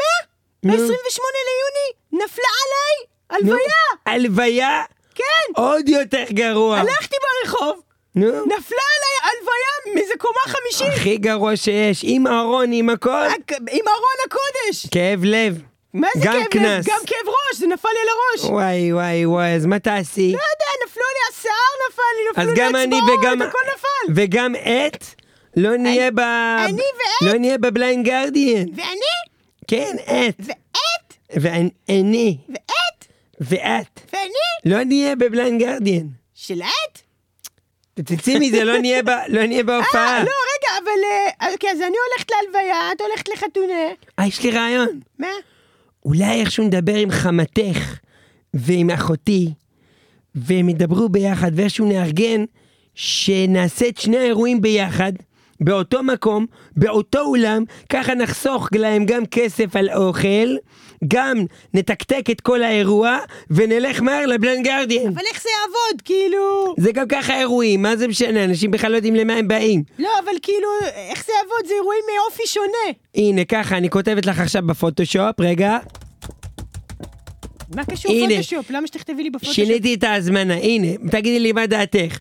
נו. 0.63 0.73
ב-28 0.73 1.21
ליוני? 1.47 2.23
נפלה 2.25 2.45
עליי? 2.63 3.07
הלוויה? 3.29 3.83
הלוויה? 4.05 4.83
כן. 5.15 5.53
עוד 5.55 5.89
יותר 5.89 6.23
גרוע. 6.29 6.79
הלכתי 6.79 7.15
ברחוב, 7.43 7.81
נו. 8.15 8.27
נפלה 8.27 8.83
עליי 8.95 9.17
הלוויה 9.23 9.95
מאיזה 9.95 10.13
קומה 10.17 10.39
חמישית. 10.47 10.99
הכי 10.99 11.17
גרוע 11.17 11.55
שיש, 11.55 12.01
עם 12.03 12.27
ארון, 12.27 12.71
עם 12.71 12.89
הכל, 12.89 13.27
עם 13.71 13.87
ארון 13.87 14.17
הקודש. 14.25 14.85
כאב 14.91 15.23
לב. 15.23 15.61
מה 15.93 16.07
זה 16.15 16.23
כאב 16.23 16.33
לב? 16.35 16.43
קנס. 16.51 16.85
גם 16.87 16.99
כאב 17.07 17.27
ראש, 17.27 17.59
זה 17.59 17.67
נפל 17.67 17.89
לי 17.93 17.99
על 18.01 18.07
הראש. 18.09 18.51
וואי 18.51 18.93
וואי 18.93 19.25
וואי, 19.25 19.55
אז 19.55 19.65
מה 19.65 19.79
תעשי? 19.79 20.21
לא 20.21 20.27
יודע, 20.27 20.85
נפלו 20.85 21.03
לי 21.13 21.19
השיער 21.29 21.55
נפל 21.89 22.01
לי, 22.17 22.51
נפלו 22.53 22.53
לי 22.53 22.79
האצבעות, 22.79 23.19
וגם... 23.19 23.41
הכל 23.41 23.57
נפל. 23.75 24.13
וגם 24.15 24.55
את? 24.55 25.05
לא 25.57 25.77
נהיה 25.77 26.11
ב... 26.11 26.19
אני 26.19 26.71
ואת? 26.81 27.31
לא 27.31 27.33
נהיה 27.39 27.57
ב 27.57 27.65
Blind 27.65 28.05
Guardian. 28.05 28.65
ואני? 28.75 29.11
כן, 29.67 29.95
את. 30.03 30.35
ואת? 30.39 31.13
ואני. 31.41 32.37
ואת? 32.49 33.05
ואת. 33.41 33.99
ואני? 34.13 34.75
לא 34.75 34.83
נהיה 34.83 35.15
ב 35.15 35.23
Blind 35.23 35.61
Guardian. 35.61 36.07
של 36.35 36.61
את? 36.61 37.10
תצאי 37.93 38.39
מזה, 38.39 38.63
לא 38.63 38.77
נהיה 38.77 39.03
ב- 39.03 39.09
לא 39.27 39.45
נהיה 39.45 39.63
בהופעה. 39.63 40.17
אה, 40.17 40.23
לא, 40.23 40.29
רגע, 40.29 40.83
אבל... 40.83 40.99
אה, 41.41 41.51
אוקיי, 41.53 41.69
אז 41.71 41.77
אני 41.77 41.95
הולכת 42.13 42.31
להלוויה, 42.31 42.91
את 42.95 43.01
הולכת 43.01 43.29
לחתונה. 43.29 43.73
אה, 44.19 44.27
יש 44.27 44.43
לי 44.43 44.51
רעיון. 44.51 44.99
מה? 45.19 45.27
אולי 46.05 46.39
איכשהו 46.41 46.63
נדבר 46.63 46.95
עם 46.95 47.11
חמתך 47.11 47.97
ועם 48.53 48.89
אחותי, 48.89 49.49
והם 50.35 50.69
ידברו 50.69 51.09
ביחד, 51.09 51.51
ואיכשהו 51.55 51.85
נארגן 51.85 52.45
שנעשה 52.95 53.87
את 53.87 53.97
שני 53.97 54.17
האירועים 54.17 54.61
ביחד, 54.61 55.13
באותו 55.61 56.03
מקום, 56.03 56.45
באותו 56.75 57.19
אולם, 57.19 57.63
ככה 57.89 58.15
נחסוך 58.15 58.69
להם 58.75 59.05
גם 59.05 59.25
כסף 59.25 59.75
על 59.75 59.89
אוכל, 59.89 60.55
גם 61.07 61.37
נתקתק 61.73 62.25
את 62.31 62.41
כל 62.41 62.63
האירוע, 62.63 63.17
ונלך 63.51 64.01
מהר 64.01 64.25
לבלן 64.25 64.63
גרדיאן. 64.63 65.07
אבל 65.07 65.23
איך 65.31 65.41
זה 65.41 65.49
יעבוד? 65.61 66.01
כאילו... 66.05 66.75
זה 66.77 66.91
גם 66.91 67.07
ככה 67.07 67.39
אירועים, 67.39 67.81
מה 67.81 67.95
זה 67.95 68.07
משנה? 68.07 68.43
אנשים 68.43 68.71
בכלל 68.71 68.91
לא 68.91 68.95
יודעים 68.95 69.15
למה 69.15 69.33
הם 69.33 69.47
באים. 69.47 69.83
לא, 69.99 70.09
אבל 70.23 70.31
כאילו, 70.41 70.67
איך 71.09 71.25
זה 71.25 71.31
יעבוד? 71.37 71.67
זה 71.67 71.73
אירועים 71.73 72.03
מאופי 72.15 72.43
שונה. 72.45 72.97
הנה, 73.15 73.45
ככה, 73.45 73.77
אני 73.77 73.89
כותבת 73.89 74.25
לך 74.25 74.39
עכשיו 74.39 74.61
בפוטושופ, 74.65 75.39
רגע. 75.39 75.77
מה 77.75 77.85
קשור 77.85 78.11
הנה. 78.11 78.35
פוטושופ? 78.35 78.71
למה 78.71 78.87
שתכתבי 78.87 79.23
לי 79.23 79.29
בפוטושופ? 79.29 79.55
שיניתי 79.55 79.93
את 79.93 80.03
ההזמנה, 80.03 80.53
הנה, 80.53 80.87
תגידי 81.11 81.39
לי 81.39 81.51
מה 81.51 81.65
דעתך. 81.67 82.17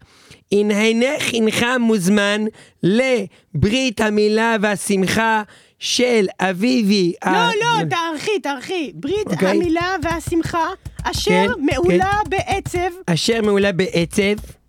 הנהנך 0.52 1.34
הנך 1.34 1.66
מוזמן 1.80 2.44
לברית 2.82 4.00
המילה 4.00 4.56
והשמחה 4.60 5.42
של 5.78 6.26
אביבי. 6.40 7.12
לא, 7.26 7.30
ה- 7.30 7.50
לא, 7.60 7.84
תערכי, 7.90 8.40
תערכי. 8.42 8.92
ברית 8.94 9.26
אוקיי. 9.26 9.48
המילה 9.50 9.96
והשמחה, 10.02 10.68
אשר 11.02 11.30
כן, 11.30 11.46
מעולה 11.72 12.12
בעצב, 12.28 12.78
אשר 13.06 13.42
מעולה 13.42 13.72
בעצב, 13.72 14.22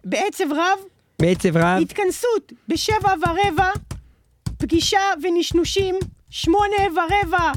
בעצב 0.05 0.51
רב, 0.51 0.79
בעצב 1.21 1.57
רב. 1.57 1.81
התכנסות 1.81 2.53
בשבע 2.67 3.13
ורבע, 3.21 3.69
פגישה 4.57 4.99
ונשנושים, 5.23 5.95
שמונה 6.29 6.75
ורבע, 6.91 7.51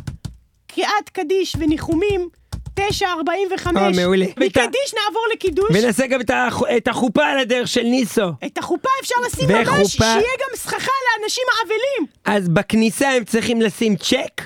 קריאת 0.67 1.09
קדיש 1.13 1.57
וניחומים, 1.59 2.29
תשע 2.75 3.09
ארבעים 3.09 3.49
וחמש. 3.55 3.77
אה, 3.77 3.91
מעולה. 4.03 4.27
מקדיש 4.27 4.95
נעבור 4.95 5.23
לקידוש. 5.33 5.71
ונעשה 5.75 6.07
גם 6.07 6.21
את, 6.21 6.31
הח... 6.31 6.63
את 6.77 6.89
החופה 6.89 7.27
על 7.27 7.39
הדרך 7.39 7.69
של 7.69 7.83
ניסו. 7.83 8.29
את 8.47 8.59
החופה 8.59 8.89
אפשר 9.03 9.15
לשים 9.27 9.49
וחופה. 9.49 9.79
ממש, 9.79 9.97
שיהיה 9.97 10.35
גם 10.41 10.57
סככה 10.57 10.93
לאנשים 11.21 11.45
האבלים. 11.61 12.07
אז 12.25 12.49
בכניסה 12.49 13.11
הם 13.11 13.25
צריכים 13.25 13.63
לשים 13.63 13.97
צ'ק, 13.97 14.43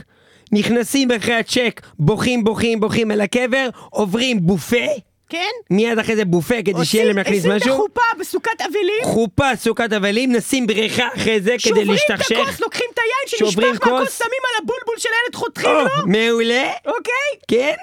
נכנסים 0.53 1.11
אחרי 1.13 1.35
הצ'ק, 1.35 1.81
בוכים, 1.99 2.45
בוכים, 2.45 2.81
בוכים 2.81 3.11
על 3.11 3.21
הקבר, 3.21 3.69
עוברים 3.91 4.47
בופה, 4.47 4.87
כן? 5.29 5.51
מיד 5.71 5.99
אחרי 5.99 6.17
זה 6.17 6.25
בופה 6.25 6.55
כדי 6.65 6.85
שיהיה 6.85 7.05
להם 7.05 7.17
להכניס 7.17 7.39
עושים 7.39 7.53
את 7.53 7.57
משהו. 7.57 7.75
החופה 7.75 8.01
בסוכת 8.21 8.61
אבלים, 8.61 9.05
חופה, 9.05 9.57
סוכת 9.57 9.93
אבלים, 9.93 10.33
נשים 10.37 10.67
בריכה 10.67 11.09
אחרי 11.17 11.41
זה 11.41 11.51
כדי 11.51 11.59
שוברים 11.59 11.83
את 11.85 11.89
להשתכשך. 11.89 12.37
הכוס, 12.43 12.61
לוקחים 12.61 12.87
את 12.95 12.99
היין 12.99 13.51
שנשפך 13.51 13.65
מהכוס, 13.65 14.09
כוס. 14.09 14.19
שמים 14.19 14.31
על 14.45 14.63
הבולבול 14.63 14.99
של 14.99 15.09
הילד, 15.23 15.35
חותכים 15.35 15.71
או, 15.71 15.85
לו, 15.85 16.07
מעולה, 16.07 16.71
אוקיי? 16.87 17.13
כן? 17.49 17.75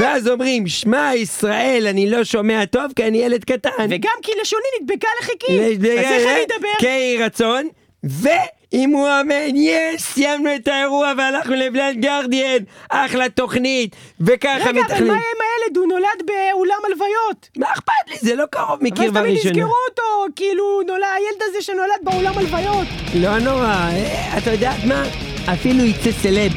ואז 0.00 0.28
אומרים, 0.28 0.66
שמע 0.66 1.10
ישראל, 1.14 1.86
אני 1.90 2.10
לא 2.10 2.24
שומע 2.24 2.64
טוב 2.64 2.84
כי 2.96 3.04
אני 3.04 3.18
ילד 3.18 3.44
קטן. 3.44 3.86
וגם 3.90 4.14
כי 4.22 4.32
לשוני 4.40 4.62
נדבקה 4.80 5.08
לחיקי, 5.20 5.60
אז 5.60 5.84
איך 5.84 6.22
אני 6.26 6.44
אדבר? 6.44 6.68
כן 6.80 7.24
רצון, 7.24 7.68
ו... 8.06 8.28
אם 8.74 8.90
הוא 8.90 9.08
אמן, 9.20 9.56
יש! 9.56 10.02
סיימנו 10.02 10.54
את 10.54 10.68
האירוע 10.68 11.12
והלכנו 11.18 11.54
לבלנד 11.54 12.00
גרדיאן, 12.00 12.58
אחלה 12.88 13.28
תוכנית, 13.28 13.96
וככה 14.20 14.54
מתכנית. 14.58 14.84
רגע, 14.84 14.96
אבל 14.96 15.06
מה 15.06 15.12
עם 15.12 15.18
הילד? 15.20 15.76
הוא 15.76 15.86
נולד 15.86 16.22
באולם 16.26 16.78
הלוויות. 16.86 17.48
מה 17.56 17.66
אכפת 17.72 17.92
לי? 18.08 18.16
זה 18.20 18.34
לא 18.34 18.44
קרוב 18.50 18.78
מקרבה 18.80 19.06
ראשונה. 19.06 19.20
אבל 19.20 19.40
תמיד 19.40 19.56
יזכרו 19.56 19.74
אותו, 19.88 20.34
כאילו, 20.36 20.82
נולד, 20.86 21.04
הילד 21.16 21.42
הזה 21.42 21.62
שנולד 21.62 22.00
באולם 22.02 22.38
הלוויות. 22.38 22.86
לא 23.14 23.38
נורא, 23.38 23.64
אה, 23.64 24.38
אתה 24.38 24.50
יודעת 24.52 24.84
מה? 24.84 25.04
אפילו 25.52 25.84
יצא 25.84 26.12
סלב. 26.12 26.52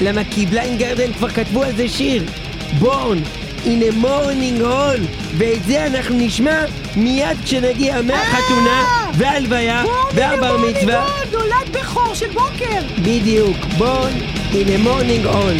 למה 0.00 0.20
כי 0.34 0.46
בלנד 0.46 0.78
גרדיאן 0.78 1.12
כבר 1.12 1.28
כתבו 1.28 1.62
על 1.62 1.76
זה 1.76 1.88
שיר. 1.88 2.22
בורן, 2.78 3.18
in 3.64 3.82
a 3.92 4.06
הול, 4.60 5.00
ואת 5.38 5.64
זה 5.64 5.86
אנחנו 5.86 6.14
נשמע 6.18 6.64
מיד 6.96 7.36
כשנגיע 7.44 8.02
מהחתונה 8.02 8.80
אה! 8.80 9.10
והלוויה 9.14 9.84
והבר 10.14 10.56
מצווה. 10.56 11.06
בורן 11.06 11.22
in 11.22 11.32
נולד 11.32 11.76
בכור 11.76 12.14
של 12.14 12.28
בוקר! 12.32 12.80
בדיוק, 12.98 13.56
בורן 13.78 14.12
in 14.52 14.84
a 14.84 14.88
הול. 15.24 15.56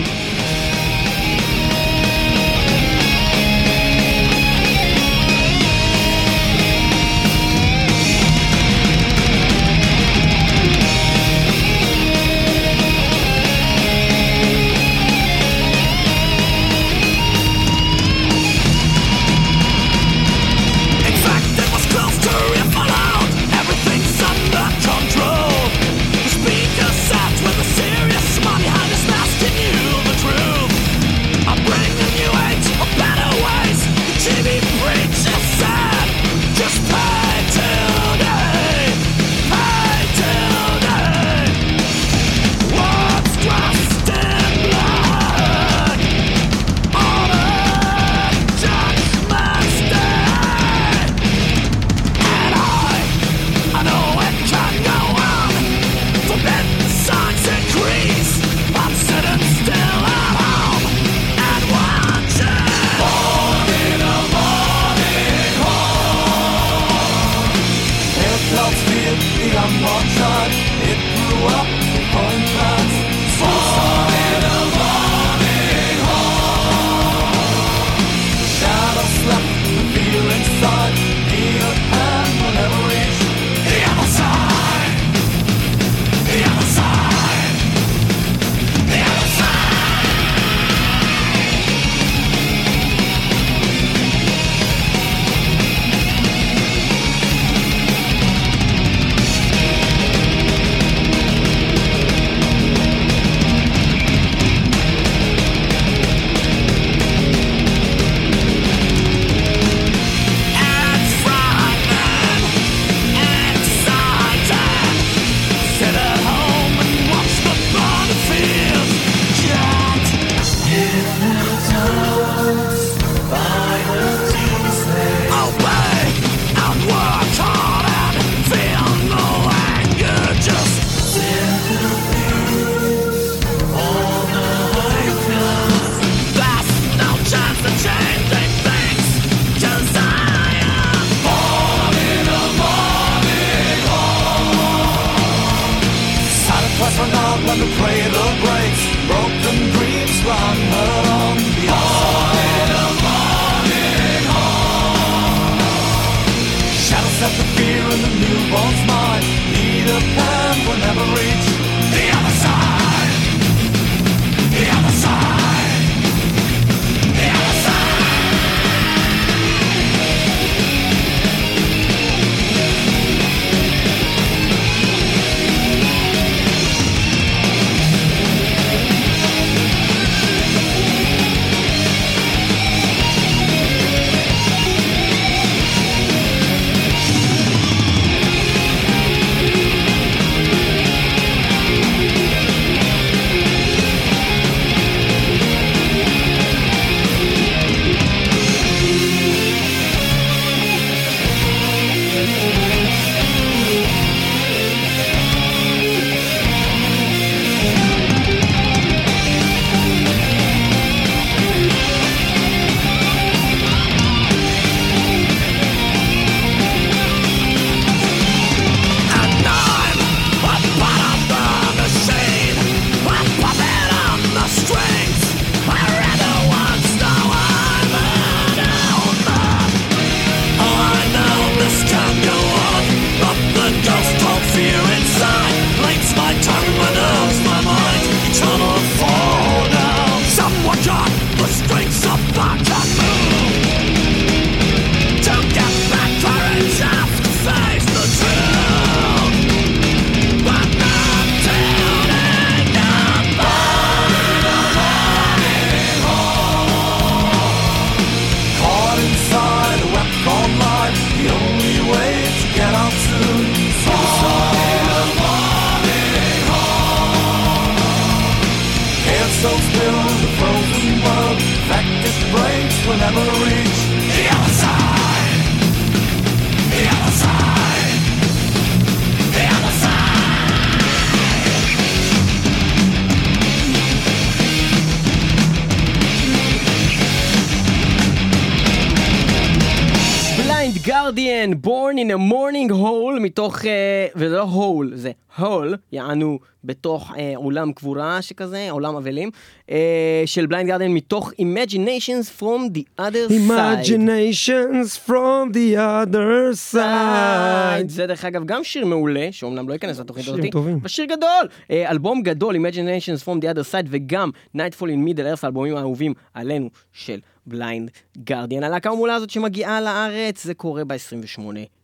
גרדיאן, 291.11 291.53
Born 291.53 291.97
in 291.97 292.11
a 292.11 292.33
morning 292.33 292.73
hole, 292.73 293.21
מתוך, 293.21 293.65
אה, 293.65 294.07
וזה 294.17 294.37
לא 294.37 294.45
hole, 294.45 294.95
זה 294.95 295.11
hole, 295.39 295.77
יענו 295.93 296.39
בתוך 296.65 297.13
אה, 297.19 297.33
עולם 297.37 297.73
קבורה 297.73 298.23
שכזה, 298.23 298.71
עולם 298.71 298.97
אבלים, 298.97 299.31
אה, 299.71 300.23
של 300.27 300.47
בליינד 300.47 300.71
גרדיאן 300.71 300.91
מתוך 300.91 301.33
Imaginations 301.33 302.41
from 302.41 302.77
the 302.77 303.01
other 303.01 303.29
side. 303.29 303.89
Imaginations 303.89 305.09
from 305.09 305.53
the 305.53 305.77
other 305.77 306.73
side. 306.73 307.89
זה 307.89 308.07
דרך 308.07 308.25
אגב 308.25 308.45
גם 308.45 308.65
שיר 308.65 308.87
מעולה, 308.87 309.29
שאומנם 309.31 309.69
לא 309.69 309.73
ייכנס 309.73 309.99
לתוכנית 309.99 310.25
שירים 310.25 310.41
הזאת, 310.41 310.53
טובים. 310.53 310.79
אבל 310.81 310.89
שיר 310.89 311.05
גדול, 311.05 311.49
אה, 311.71 311.91
אלבום 311.91 312.23
גדול, 312.23 312.57
Imaginations 312.57 313.25
from 313.25 313.41
the 313.41 313.55
other 313.55 313.73
side, 313.73 313.87
וגם 313.91 314.31
Nightfall 314.57 314.87
in 314.87 315.09
Middle 315.09 315.37
Earth, 315.37 315.41
האלבומים 315.43 315.77
האהובים 315.77 316.15
עלינו 316.35 316.69
של 316.93 317.19
בליינד 317.51 317.91
גרדיאן. 318.19 318.63
הלהקה 318.65 318.91
המעולה 318.91 319.15
הזאת 319.15 319.31
שמגיעה 319.31 319.81
לארץ, 319.81 320.45
זה 320.45 320.55
קורה 320.55 320.85
ב-28 320.85 321.41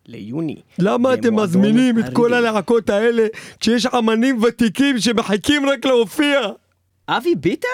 ליוני. 0.07 0.57
למה 0.79 1.15
אתם 1.15 1.37
מזמינים 1.37 1.99
את 1.99 2.05
כל. 2.13 2.35
הלהקות 2.35 2.91
האלה 2.91 3.27
כשיש 3.61 3.87
אמנים 3.87 4.43
ותיקים 4.43 4.99
שמחכים 4.99 5.69
רק 5.69 5.85
להופיע? 5.87 6.41
אבי 7.09 7.35
ביטר? 7.35 7.69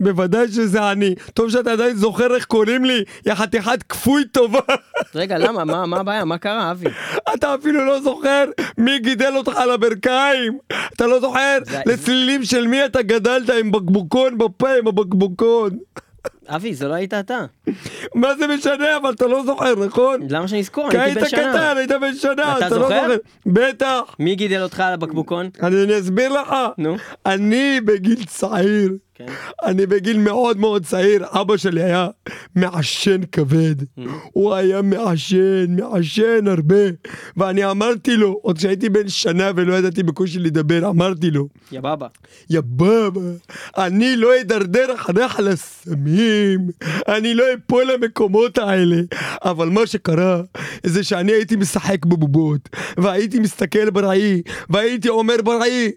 בוודאי 0.00 0.48
שזה 0.48 0.90
אני. 0.92 1.14
טוב 1.34 1.50
שאתה 1.50 1.72
עדיין 1.72 1.96
זוכר 1.96 2.34
איך 2.34 2.44
קוראים 2.44 2.84
לי, 2.84 3.02
יא 3.26 3.34
חתיכת 3.34 3.82
כפוי 3.88 4.24
טובה. 4.32 4.60
רגע, 5.14 5.38
למה? 5.38 5.64
מה 5.64 5.86
מה 5.86 5.96
הבעיה? 6.00 6.24
מה 6.24 6.38
קרה, 6.38 6.70
אבי? 6.70 6.86
אתה 7.34 7.54
אפילו 7.54 7.84
לא 7.86 8.00
זוכר 8.00 8.44
מי 8.78 8.98
גידל 8.98 9.36
אותך 9.36 9.52
על 9.56 9.70
הברכיים. 9.70 10.58
אתה 10.96 11.06
לא 11.06 11.20
זוכר 11.20 11.58
זה- 11.64 11.80
לצלילים 11.86 12.44
של 12.44 12.66
מי 12.66 12.84
אתה 12.84 13.02
גדלת 13.02 13.50
עם 13.50 13.72
בקבוקון 13.72 14.38
בפה, 14.38 14.68
עם 14.78 14.86
הבקבוקון. 14.88 15.70
אבי, 16.48 16.74
זה 16.74 16.88
לא 16.88 16.94
היית 16.94 17.14
אתה. 17.14 17.44
מה 18.14 18.36
זה 18.36 18.46
משנה, 18.46 18.96
אבל 18.96 19.10
אתה 19.10 19.26
לא 19.26 19.42
זוכר, 19.46 19.74
נכון? 19.86 20.20
למה 20.30 20.48
שאני 20.48 20.60
אזכור? 20.60 20.90
כי 20.90 20.98
היית. 20.98 21.18
קטן, 21.18 21.74
היית 21.76 21.90
בן 22.00 22.14
שנה, 22.14 22.58
אתה 22.58 22.66
אתה 22.66 22.76
לא 22.76 22.82
זוכר? 22.82 23.02
זוכר. 23.02 23.16
בטח. 23.46 24.16
מי 24.18 24.34
גידל 24.34 24.62
אותך 24.62 24.80
על 24.80 24.92
הבקבוקון? 24.92 25.48
אני 25.62 25.82
אני 25.82 25.98
אסביר 25.98 26.32
לך. 26.40 26.54
נו. 26.78 26.96
אני 27.26 27.80
בגיל 27.84 28.24
צעיר, 28.24 28.92
כן. 29.14 29.26
אני 29.64 29.86
בגיל 29.86 30.18
מאוד 30.18 30.58
מאוד 30.58 30.84
צעיר, 30.84 31.24
אבא 31.30 31.56
שלי 31.56 31.82
היה 31.82 32.08
מעשן 32.54 33.20
כבד. 33.32 33.74
הוא 34.32 34.54
היה 34.54 34.82
מעשן, 34.82 35.76
מעשן 35.80 36.48
הרבה. 36.48 36.84
ואני 37.36 37.70
אמרתי 37.70 38.16
לו, 38.16 38.38
עוד 38.42 38.58
כשהייתי 38.58 38.88
בן 38.88 39.08
שנה 39.08 39.50
ולא 39.56 39.74
ידעתי 39.74 40.02
בקושי 40.02 40.38
לדבר, 40.38 40.88
אמרתי 40.88 41.30
לו, 41.30 41.48
יא 41.72 41.80
בבא. 41.80 42.06
יא 42.50 42.60
בבא, 42.66 43.20
אני 43.78 44.16
לא 44.16 44.40
אדרדר 44.40 44.94
אחריך 44.94 45.40
לסמים, 45.40 46.35
אני 47.08 47.34
לא 47.34 47.44
אפול 47.54 47.92
למקומות 47.92 48.58
האלה. 48.58 48.96
אבל 49.44 49.68
מה 49.68 49.86
שקרה, 49.86 50.40
זה 50.82 51.04
שאני 51.04 51.32
הייתי 51.32 51.56
משחק 51.56 52.06
בבובות, 52.06 52.68
והייתי 52.96 53.38
מסתכל 53.38 53.90
בראי, 53.90 54.42
והייתי 54.70 55.08
אומר 55.08 55.36
בראי, 55.44 55.90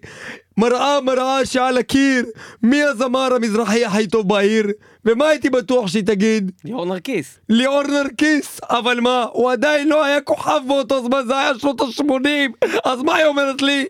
מראה 0.56 1.00
מראה 1.00 1.46
שעל 1.46 1.78
הקיר, 1.78 2.24
מי 2.62 2.82
הזמר 2.82 3.34
המזרחי 3.34 3.84
הכי 3.84 4.06
טוב 4.06 4.28
בעיר? 4.28 4.66
ומה 5.04 5.28
הייתי 5.28 5.50
בטוח 5.50 5.86
שהיא 5.86 6.04
תגיד? 6.04 6.52
ליאור 6.64 6.86
נרקיס. 6.86 7.38
ליאור 7.48 7.82
נרקיס, 7.82 8.60
אבל 8.70 9.00
מה, 9.00 9.26
הוא 9.32 9.50
עדיין 9.50 9.88
לא 9.88 10.04
היה 10.04 10.20
כוכב 10.20 10.60
באותו 10.68 11.02
זמן, 11.04 11.22
זה 11.26 11.38
היה 11.38 11.52
שנות 11.58 11.80
ה-80, 11.80 12.66
אז 12.84 13.02
מה 13.02 13.14
היא 13.14 13.26
אומרת 13.26 13.62
לי? 13.62 13.86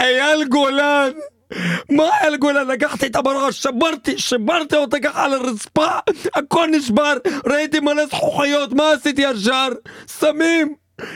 אייל 0.00 0.44
גולן. 0.48 1.10
מה 1.90 2.04
אייל 2.20 2.36
גולן? 2.36 2.66
לקחתי 2.68 3.06
את 3.06 3.16
המראה, 3.16 3.52
שברתי, 3.52 4.18
שברתי 4.18 4.76
אותה 4.76 5.00
ככה 5.00 5.24
על 5.24 5.32
הרצפה, 5.34 5.86
הכל 6.34 6.66
נשבר, 6.70 7.16
ראיתי 7.46 7.80
מלא 7.80 8.06
זכוכיות, 8.06 8.72
מה 8.72 8.90
עשיתי 8.92 9.22
ישר? 9.22 9.68
סמים! 10.08 10.74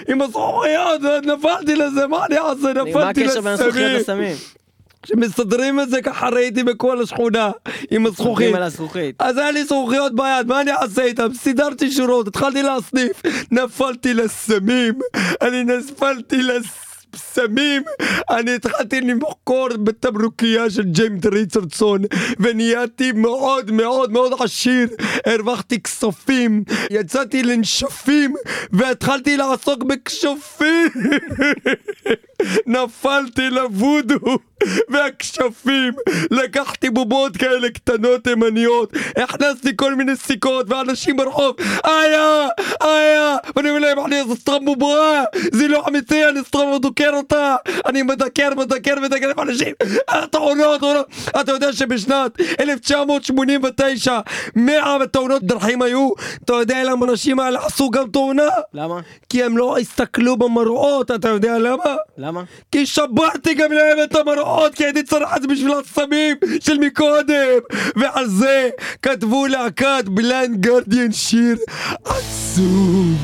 עם 0.09 0.23
הזכוכיות, 0.23 1.01
נפלתי 1.25 1.77
לזה, 1.77 2.07
מה 2.07 2.27
אני 2.27 2.39
אעשה? 2.39 2.73
נפלתי 2.73 3.25
לסמים. 3.25 4.37
כשמסדרים 5.03 5.81
את 5.81 5.91
זה 5.91 6.03
ככה 6.03 6.29
ראיתי 6.29 6.63
בכל 6.63 7.03
השכונה 7.03 7.51
עם 7.91 8.07
הזכוכית. 8.07 8.55
אז 9.19 9.39
היה 9.39 9.51
לי 9.51 9.65
זכוכיות 9.65 10.15
ביד, 10.15 10.47
מה 10.47 10.61
אני 10.61 10.73
אעשה 10.73 11.03
איתם? 11.03 11.35
סידרתי 11.35 11.91
שורות, 11.91 12.29
התחלתי 12.29 12.63
להסניף, 12.63 13.23
נפלתי 13.51 14.15
לסמים, 14.15 14.95
אני 15.43 15.65
נפלתי 15.65 16.37
לסמים, 16.43 16.84
אני 18.31 18.55
התחלתי 18.55 19.01
למכור 19.01 19.69
בתמרוקייה 19.85 20.71
של 20.71 20.83
ג'יימס 20.83 21.27
ריצ'רדסון, 21.27 22.03
ונהייתי 22.39 23.13
מאוד 23.13 23.71
מאוד 23.71 24.13
מאוד 24.13 24.33
עשיר, 24.41 24.89
הרווחתי 25.27 25.81
כספים, 25.83 26.65
יצאתי 26.91 27.43
לנשפים, 27.43 28.35
והתחלתי 28.73 29.37
לעסוק 29.37 29.83
בכשפים. 29.83 30.89
נפלתי 32.67 33.51
לבודו 33.51 34.39
והכשפים, 34.89 35.93
לקחתי 36.31 36.91
בובות 36.91 37.37
כאלה 37.37 37.71
קטנות 37.71 38.25
תימניות, 38.25 38.93
הכנסתי 39.17 39.71
כל 39.77 39.95
מיני 39.95 40.17
סיכות 40.17 40.71
ואנשים 40.71 41.17
ברחוב, 41.17 41.57
איה, 41.87 42.49
איה, 42.83 43.37
ואני 43.57 43.71
אומר 43.71 43.81
להם, 43.81 44.05
אני 44.07 44.21
סתם 44.35 44.65
בובה, 44.65 45.25
זה 45.53 45.69
לא 45.69 45.85
אמיתי, 45.89 46.29
אני 46.29 46.41
סתם 46.45 46.59
מדוקר 47.05 47.17
אותה, 47.17 47.57
אני 47.87 48.03
מדקר, 48.03 48.49
מדקר, 48.57 48.95
מדקר 49.01 49.43
אנשים, 49.43 49.75
תאונות, 50.31 50.81
תאונות, 50.81 51.07
אתה 51.41 51.53
יודע 51.53 51.73
שבשנת 51.73 52.41
1989 52.61 54.21
100 54.57 55.07
תאונות 55.13 55.43
דרכים 55.43 55.83
היו, 55.83 56.11
אתה 56.45 56.53
יודע 56.53 56.85
למה 56.85 57.07
האנשים 57.07 57.41
האלה 57.41 57.61
עשו 57.67 57.91
גם 57.91 58.11
תאונה? 58.11 58.49
למה? 58.75 59.01
כי 59.29 59.43
הם 59.45 59.59
לא 59.59 59.79
הסתכלו 59.79 60.37
במראות, 60.37 61.11
אתה 61.11 61.29
יודע 61.29 61.59
למה? 61.59 61.97
למה? 62.19 62.43
כי 62.73 62.87
שברתי 62.87 63.55
גם 63.55 63.73
להם 63.73 63.97
את 64.05 64.17
המראות, 64.17 64.75
כי 64.75 64.85
הייתי 64.85 65.03
צריך 65.03 65.29
את 65.37 65.43
זה 65.43 65.49
בשביל 65.49 65.73
הסמים 65.73 66.37
של 66.61 66.79
מקודם. 66.79 67.35
ועל 67.97 68.27
זה 68.27 68.69
כתבו 69.03 69.47
להקת 69.47 70.05
בליינד 70.07 70.61
גרדיאן 70.61 71.13
שיר 71.13 71.57
עצוב. 72.05 73.17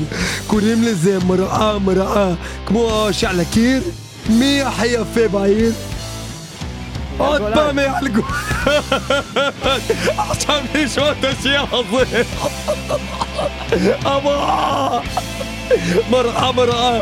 קוראים 0.47 0.83
לזה 0.83 1.17
מראה 1.27 1.79
מראה, 1.79 2.33
כמו 2.65 3.07
שעל 3.11 3.39
הקיר. 3.77 3.91
מי 4.29 4.61
הכי 4.61 4.87
יפה 4.87 5.27
בעיר? 5.31 5.73
עוד 7.17 7.41
גולן. 7.41 7.53
פעם 7.53 7.79
אייל 7.79 8.07
גולן. 8.07 8.27
עכשיו 10.17 10.61
נשמע 10.75 11.11
את 11.11 11.23
השיר 11.23 11.65
הזה. 11.71 12.23
אבל... 14.03 14.45
מראה 16.09 16.51
מראה, 16.51 16.99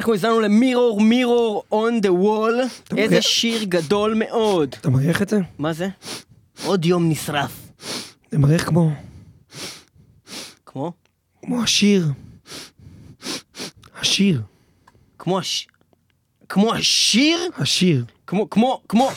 אנחנו 0.00 0.12
האזנו 0.12 0.40
למירור 0.40 1.00
מירור 1.00 1.64
און 1.72 2.00
דה 2.00 2.12
וול 2.12 2.60
איזה? 2.96 3.22
שיר 3.22 3.64
גדול 3.64 4.14
מאוד 4.18 4.76
אתה 4.80 4.90
מריח 4.90 5.22
את 5.22 5.28
זה? 5.28 5.38
מה 5.58 5.72
זה? 5.72 5.88
עוד 6.64 6.84
יום 6.84 7.08
נשרף 7.08 7.52
זה 8.30 8.38
מריח 8.38 8.64
כמו, 8.68 8.90
כמו? 10.66 10.92
כמו 11.42 11.62
השיר. 11.62 12.06
השיר. 14.00 14.42
כמו 15.18 15.38
הש... 15.38 15.66
כמו 16.48 16.74
השיר? 16.74 17.38
השיר. 17.58 18.04
כמו 18.30 18.50
כמו 18.50 18.80
כמו 18.88 19.10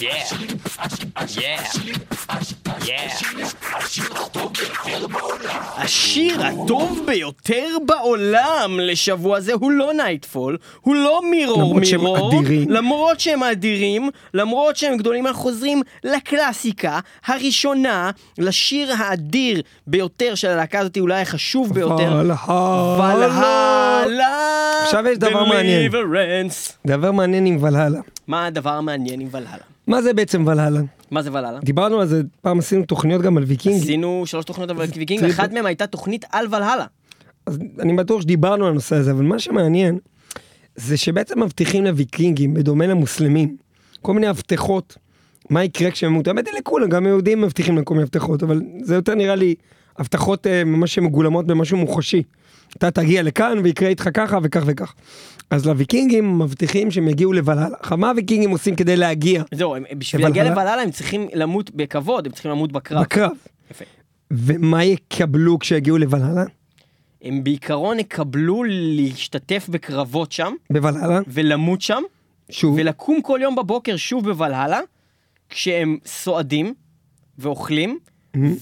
Yeah. 0.00 0.24
Yeah. 1.36 1.60
Yeah. 2.86 3.28
השיר 5.76 6.42
הטוב 6.42 7.02
ביותר 7.06 7.66
בעולם 7.86 8.80
לשבוע 8.82 9.40
זה 9.40 9.52
הוא 9.52 9.70
לא 9.70 9.92
Nightfall, 9.94 10.56
הוא 10.80 10.94
לא 10.94 11.22
Mirror 11.30 11.74
Mirror. 11.74 12.32
למרות 12.68 13.20
שהם 13.20 13.42
אדירים, 13.42 14.10
למרות 14.34 14.76
שהם 14.76 14.96
גדולים, 14.96 15.26
אנחנו 15.26 15.42
חוזרים 15.42 15.82
לקלאסיקה 16.04 17.00
הראשונה, 17.26 18.10
לשיר 18.38 18.92
האדיר 18.98 19.62
ביותר 19.86 20.34
של 20.34 20.48
הלהקה 20.48 20.78
הזאת, 20.78 20.98
אולי 20.98 21.20
החשוב 21.20 21.74
ביותר. 21.74 22.22
ולהלה. 22.98 24.47
עכשיו 24.82 25.04
יש 25.06 25.18
דבר 25.18 25.44
מעניין. 25.44 25.92
Deliverance. 25.92 26.72
דבר 26.86 27.12
מעניין 27.12 27.46
עם 27.46 27.58
ולהלה. 27.60 28.00
מה 28.26 28.46
הדבר 28.46 28.70
המעניין 28.70 29.20
עם 29.20 29.28
ולהלה? 29.30 29.62
מה 29.86 30.02
זה 30.02 30.12
בעצם 30.12 30.44
ולהלה? 30.46 30.80
מה 31.10 31.22
זה 31.22 31.32
ולהלה? 31.32 31.58
דיברנו 31.62 32.00
על 32.00 32.06
זה, 32.06 32.22
פעם 32.42 32.58
עשינו 32.58 32.84
תוכניות 32.84 33.22
גם 33.22 33.36
על 33.36 33.44
ויקינגים. 33.44 33.82
עשינו 33.82 34.22
שלוש 34.26 34.44
תוכניות 34.44 34.70
על 34.70 34.76
ויקינג, 34.76 35.24
אחת 35.24 35.52
מהן 35.52 35.66
הייתה 35.66 35.86
תוכנית 35.86 36.24
על 36.32 36.46
ולהלה. 36.46 36.86
אז 37.46 37.58
אני 37.80 37.96
בטוח 37.96 38.20
שדיברנו 38.20 38.64
על 38.64 38.70
הנושא 38.70 38.96
הזה, 38.96 39.10
אבל 39.10 39.24
מה 39.24 39.38
שמעניין, 39.38 39.98
זה 40.76 40.96
שבעצם 40.96 41.42
מבטיחים 41.42 41.84
לוויקינגים, 41.84 42.54
בדומה 42.54 42.86
למוסלמים, 42.86 43.56
כל 44.02 44.14
מיני 44.14 44.26
הבטחות, 44.26 44.96
מה 45.50 45.64
יקרה 45.64 45.90
כשהם 45.90 46.12
ימותו. 46.12 46.30
האמת 46.30 46.46
היא 46.46 46.54
לכולם, 46.58 46.88
גם 46.88 47.06
יהודים 47.06 47.40
מבטיחים 47.40 47.78
לכל 47.78 47.94
מיני 47.94 48.02
הבטחות, 48.02 48.42
אבל 48.42 48.60
זה 48.82 48.94
יותר 48.94 49.14
נראה 49.14 49.34
לי 49.34 49.54
הבטחות 49.98 50.46
אה, 50.46 50.64
ממש 50.64 50.98
מגולמות 50.98 51.46
במשהו 51.46 51.76
מוחשי. 51.76 52.22
אתה 52.76 52.90
תגיע 52.90 53.22
לכאן 53.22 53.58
ויקרה 53.62 53.88
איתך 53.88 54.08
ככה 54.14 54.38
וכך 54.42 54.62
וכך. 54.66 54.94
אז 55.50 55.66
לוויקינגים 55.66 56.38
מבטיחים 56.38 56.90
שהם 56.90 57.08
יגיעו 57.08 57.32
לוולהלה. 57.32 57.76
עכשיו 57.80 57.98
מה 57.98 58.10
הוויקינגים 58.10 58.50
עושים 58.50 58.76
כדי 58.76 58.96
להגיע 58.96 59.42
זהו, 59.54 59.76
הם- 59.76 59.84
בשביל 59.98 60.22
להגיע? 60.22 60.44
לוולהלה 60.50 60.82
הם 60.82 60.90
צריכים 60.90 61.28
למות 61.34 61.70
בכבוד, 61.74 62.26
הם 62.26 62.32
צריכים 62.32 62.50
למות 62.50 62.72
בקרב. 62.72 63.02
בקרב? 63.02 63.30
יפה. 63.70 63.84
ומה 64.30 64.84
יקבלו 64.84 65.58
כשיגיעו 65.58 65.98
לוולהלה? 65.98 66.44
הם 67.22 67.44
בעיקרון 67.44 67.98
יקבלו 68.00 68.62
להשתתף 68.68 69.66
בקרבות 69.68 70.32
שם, 70.32 70.52
בוולהלה? 70.72 71.20
ולמות 71.28 71.80
שם, 71.80 72.02
שוב, 72.50 72.74
ולקום 72.78 73.22
כל 73.22 73.38
יום 73.42 73.56
בבוקר 73.56 73.96
שוב 73.96 74.24
בוולהלה, 74.24 74.80
כשהם 75.48 75.98
סועדים, 76.06 76.74
ואוכלים, 77.38 77.98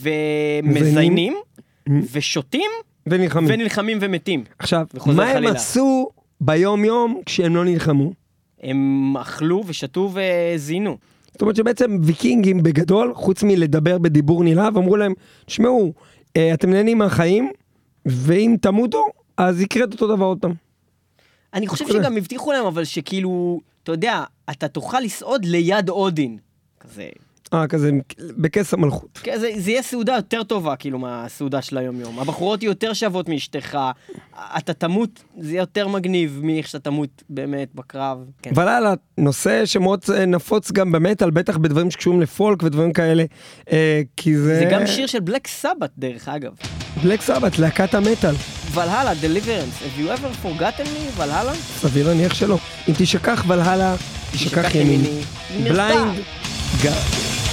ומזיינים, 0.02 1.36
ושותים, 2.12 2.70
ונלחמים. 3.06 3.50
ונלחמים 3.52 3.98
ומתים. 4.00 4.44
עכשיו, 4.58 4.86
מה 5.06 5.30
הם. 5.30 5.46
עשו 5.46 6.08
ביום 6.40 6.84
יום 6.84 7.20
כשהם 7.26 7.56
לא 7.56 7.64
נלחמו? 7.64 8.12
הם 8.62 9.16
אכלו 9.16 9.62
ושתו 9.66 10.10
וזינו. 10.14 10.96
זאת 11.32 11.42
אומרת 11.42 11.56
שבעצם 11.56 11.98
ויקינגים 12.02 12.62
בגדול, 12.62 13.14
חוץ 13.14 13.42
מלדבר 13.42 13.98
בדיבור 13.98 14.44
נלהב, 14.44 14.76
אמרו 14.76 14.96
להם, 14.96 15.12
תשמעו, 15.46 15.92
אה, 16.36 16.54
אתם 16.54 16.70
נהנים 16.70 16.98
מהחיים, 16.98 17.50
ואם 18.06 18.56
תמותו, 18.60 19.04
אז 19.36 19.60
יקרה 19.60 19.84
את 19.84 19.92
אותו 19.92 20.16
דבר 20.16 20.24
עוד 20.24 20.38
פעם. 20.40 20.52
אני 21.54 21.66
חושב. 21.66 21.88
שגם 21.88 22.16
הבטיחו 22.16 22.52
להם 22.52 22.66
אבל 22.66 22.84
שכאילו 22.84 23.60
אתה 23.82 23.92
יודע, 23.92 24.24
אתה 24.50 24.68
תוכל 24.68 25.00
לסעוד 25.00 25.44
ליד 25.44 25.88
אודין. 25.88 26.38
כזה. 26.80 27.08
אה, 27.54 27.66
כזה 27.66 27.90
בכס 28.18 28.74
המלכות. 28.74 29.18
כן, 29.22 29.38
זה, 29.38 29.70
יהיה 29.70 29.82
סעודה 29.82 30.12
יותר 30.12 30.42
טובה, 30.42 30.76
כאילו, 30.76 30.98
מהסעודה 30.98 31.62
של 31.62 31.78
היום-יום. 31.78 32.18
הבחורות 32.18 32.62
יותר 32.62 32.92
שוות 32.92 33.28
מאשתך, 33.28 33.78
אתה 34.58 34.72
תמות, 34.72 35.24
זה 35.38 35.50
יהיה 35.50 35.60
יותר 35.60 35.88
מגניב 35.88 36.40
מאיך 36.42 36.68
שאתה 36.68 36.90
תמות 36.90 37.22
באמת 37.28 37.68
בקרב. 37.74 38.18
כן. 38.42 38.50
אבל 38.54 38.68
הלאה, 38.68 38.94
נושא 39.18 39.66
שמאוד 39.66 40.00
אה, 40.14 40.26
נפוץ 40.26 40.72
גם 40.72 40.92
במטאל, 40.92 41.30
בטח 41.30 41.56
בדברים 41.56 41.90
שקשורים 41.90 42.20
לפולק 42.20 42.62
ודברים 42.62 42.92
כאלה, 42.92 43.24
אה, 43.72 44.02
כי 44.16 44.36
זה... 44.38 44.58
זה 44.58 44.64
גם 44.70 44.86
שיר 44.86 45.06
של 45.06 45.20
בלק 45.20 45.46
סבת, 45.46 45.90
דרך 45.98 46.28
אגב. 46.28 46.52
בלק 47.02 47.22
סבת, 47.22 47.58
להקת 47.58 47.94
המטאל. 47.94 48.34
ולהלה, 48.72 49.12
Deliverance, 49.12 49.82
have 49.82 50.00
you 50.00 50.10
ever 50.10 50.46
forgotten 50.46 50.86
me, 50.86 51.22
ולהלה? 51.22 51.54
סביר 51.54 52.08
להניח 52.08 52.34
שלא. 52.34 52.58
אם 52.88 52.94
תשכח 52.98 53.44
ולהלה, 53.48 53.96
תשכח 54.32 54.74
ימיני. 54.74 55.20
בליינד 55.64 56.14
go. 56.82 57.45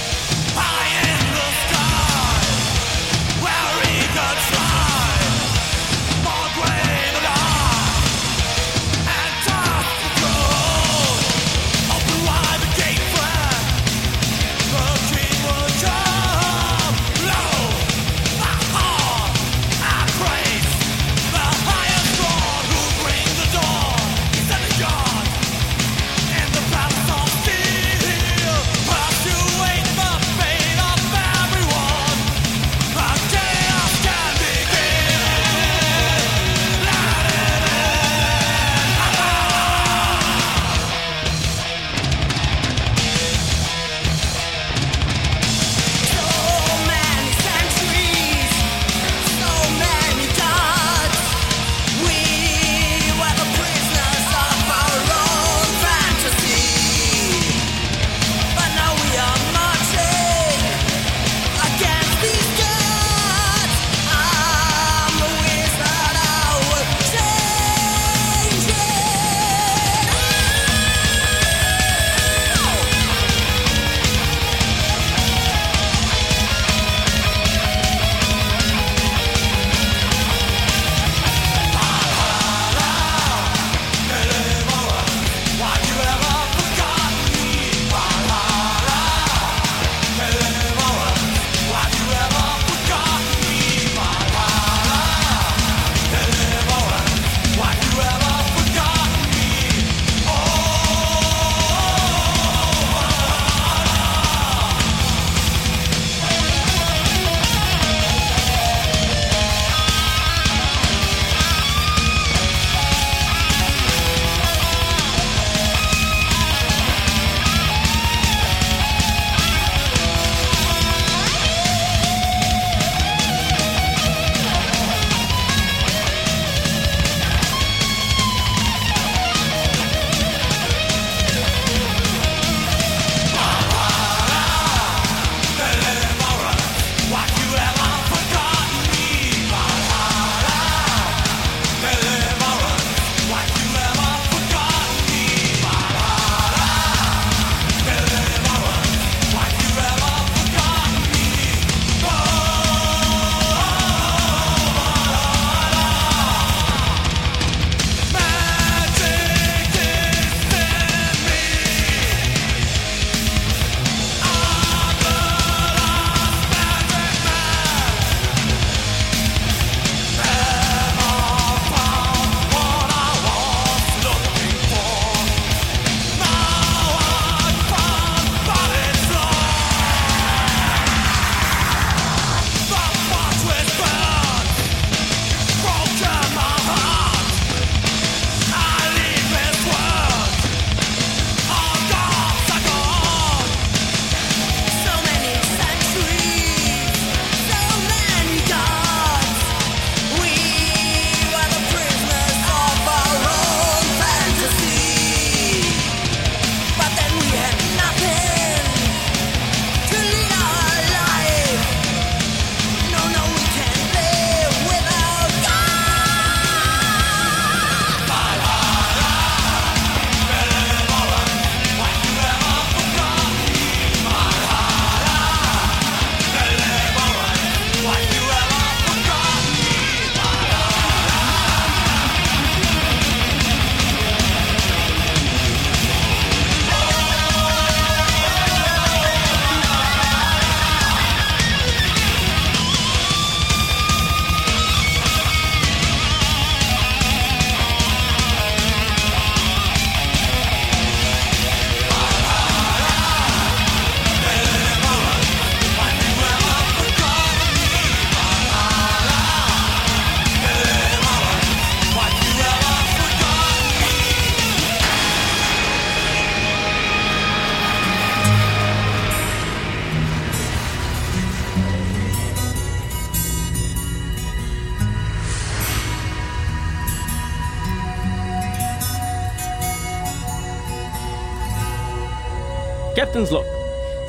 Captain's 283.04 283.30
log. 283.30 283.44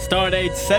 Stardate 0.08 0.56
765-54556. 0.68 0.72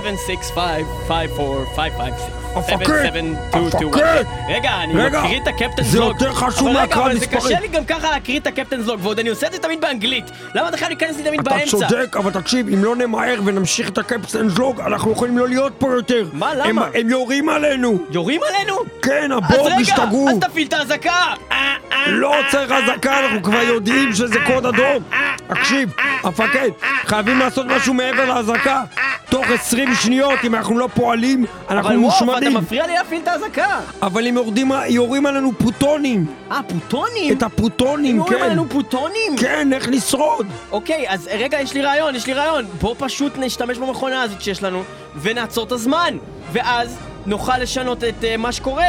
המפקד! 2.55 2.85
77221. 2.87 3.83
המפקד! 3.83 4.25
רגע, 4.49 4.71
אני 4.85 4.95
רגע, 4.95 5.21
מקריא 5.23 5.41
את 5.43 5.47
הקפטנס 5.49 5.87
זה 5.87 6.01
לוג. 6.01 6.09
יותר 6.09 6.33
חשוב 6.33 6.69
רגע, 6.69 6.81
מהקרב 6.81 7.03
אבל 7.03 7.13
זה 7.13 7.21
מספרים. 7.21 7.43
קשה 7.43 7.61
לי 7.61 7.69
גם 7.69 7.85
ככה 7.85 8.11
להקריא 8.11 8.39
את 8.39 8.47
הקפטנס 8.47 8.87
לוג, 8.87 9.01
ועוד 9.03 9.19
אני 9.19 9.29
עושה 9.29 9.47
את 9.47 9.53
זה 9.53 9.59
תמיד 9.59 9.81
באנגלית. 9.81 10.25
למה 10.55 10.69
אתה 10.69 10.77
חייב 10.77 10.89
להיכנס 10.89 11.17
לי 11.17 11.23
תמיד 11.23 11.41
אתה 11.41 11.51
באמצע? 11.51 11.71
צודק, 11.71 12.17
אבל 12.17 12.31
תקשיב, 12.31 12.69
אם 12.69 12.85
לא 12.85 12.97
נמהר 12.97 13.41
ונמשיך 13.45 13.89
את 13.89 13.99
הקפטנס 13.99 14.59
לוג, 14.59 14.81
אנחנו 14.81 15.13
יכולים 15.13 15.39
לא 15.39 15.49
להיות 15.49 15.73
פה 15.79 15.89
יותר. 15.95 16.27
מה, 16.33 16.55
למה? 16.55 16.89
הם 16.95 17.11
יורים 17.11 17.49
עלינו. 17.49 17.99
יורים 18.11 18.41
עלינו? 18.49 18.77
כן, 19.03 19.33
אז 19.33 19.39
הבורג 19.39 19.73
רגע, 19.73 19.81
השתגעו. 19.81 20.29
אז 20.29 20.39
תפעיל 20.41 20.67
את 20.69 20.73
האזעקה! 20.73 21.11
אה, 21.53 21.57
אה, 21.93 22.05
לא 22.09 22.35
צריך 22.51 22.73
אזעקה, 22.73 23.21
אנחנו 23.21 23.43
כבר 23.43 23.63
יודעים 23.63 24.13
שזה 24.15 24.39
קוד 24.47 24.67
אדום. 24.67 25.03
תקשיב, 25.49 25.93
המפקד, 26.27 26.71
חייבים 27.07 27.39
לעשות 27.39 27.67
משהו 27.67 27.95
מעבר 27.95 28.25
לאזעקה. 28.25 28.83
תוך 29.29 29.51
20 29.51 29.95
שניות, 29.95 30.39
אם 30.45 30.55
אנחנו 30.55 30.79
לא 30.79 30.89
פועלים, 30.95 31.45
אבל 31.69 31.77
אנחנו 31.77 32.03
וואו, 32.03 32.17
אתה 32.17 32.25
מושמדים. 32.25 32.55
מפריע 32.57 32.87
לי 32.87 32.95
להפעיל 32.95 33.23
את 33.23 33.29
האזעקה! 33.29 33.81
אבל 34.03 34.27
הם 34.27 34.35
יורדים, 34.35 34.71
יורים 34.89 35.27
עלינו 35.27 35.53
פוטונים. 35.59 36.27
אה, 36.51 36.61
פוטונים? 36.69 37.37
את 37.37 37.43
הפוטונים, 37.43 38.17
יורים 38.17 38.39
כן. 38.39 38.45
עלינו 38.45 38.69
פוטונים? 38.69 39.37
כן, 39.41 39.73
איך 39.73 39.89
לשרוד? 39.89 40.47
אוקיי, 40.73 41.05
אז 41.09 41.29
רגע, 41.39 41.61
יש 41.61 41.75
לי 41.75 41.83
רעיון, 41.83 42.15
יש 42.15 42.27
לי 42.27 42.33
רעיון. 42.33 42.65
בוא 42.81 42.95
פשוט 42.99 43.33
נשתמש 43.39 43.79
במכונה 43.79 44.23
הזאת 44.23 44.43
שיש 44.43 44.63
לנו, 44.63 44.83
ונעצור 45.17 45.65
את 45.65 45.73
הזמן. 45.73 46.17
ואז 46.53 46.99
נוכל 47.27 47.59
לשנות 47.59 48.05
את 48.05 48.15
uh, 48.21 48.37
מה 48.37 48.53
שקורה. 48.53 48.89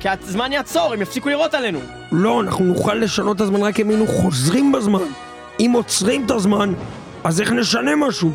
כי 0.00 0.08
הזמן 0.08 0.52
יעצור, 0.52 0.92
הם 0.92 1.02
יפסיקו 1.02 1.28
לירות 1.28 1.54
עלינו. 1.54 1.78
לא, 2.12 2.40
אנחנו 2.40 2.64
נוכל 2.64 2.94
לשנות 2.94 3.36
את 3.36 3.40
הזמן 3.40 3.62
רק 3.62 3.80
אם 3.80 3.88
היינו 3.88 4.06
חוזרים 4.06 4.72
בזמן. 4.72 5.04
אם 5.60 5.70
עוצרים 5.74 6.26
את 6.26 6.30
הזמן, 6.30 6.72
אז 7.24 7.40
איך 7.40 7.52
נשנה 7.52 7.96
משהו? 7.96 8.30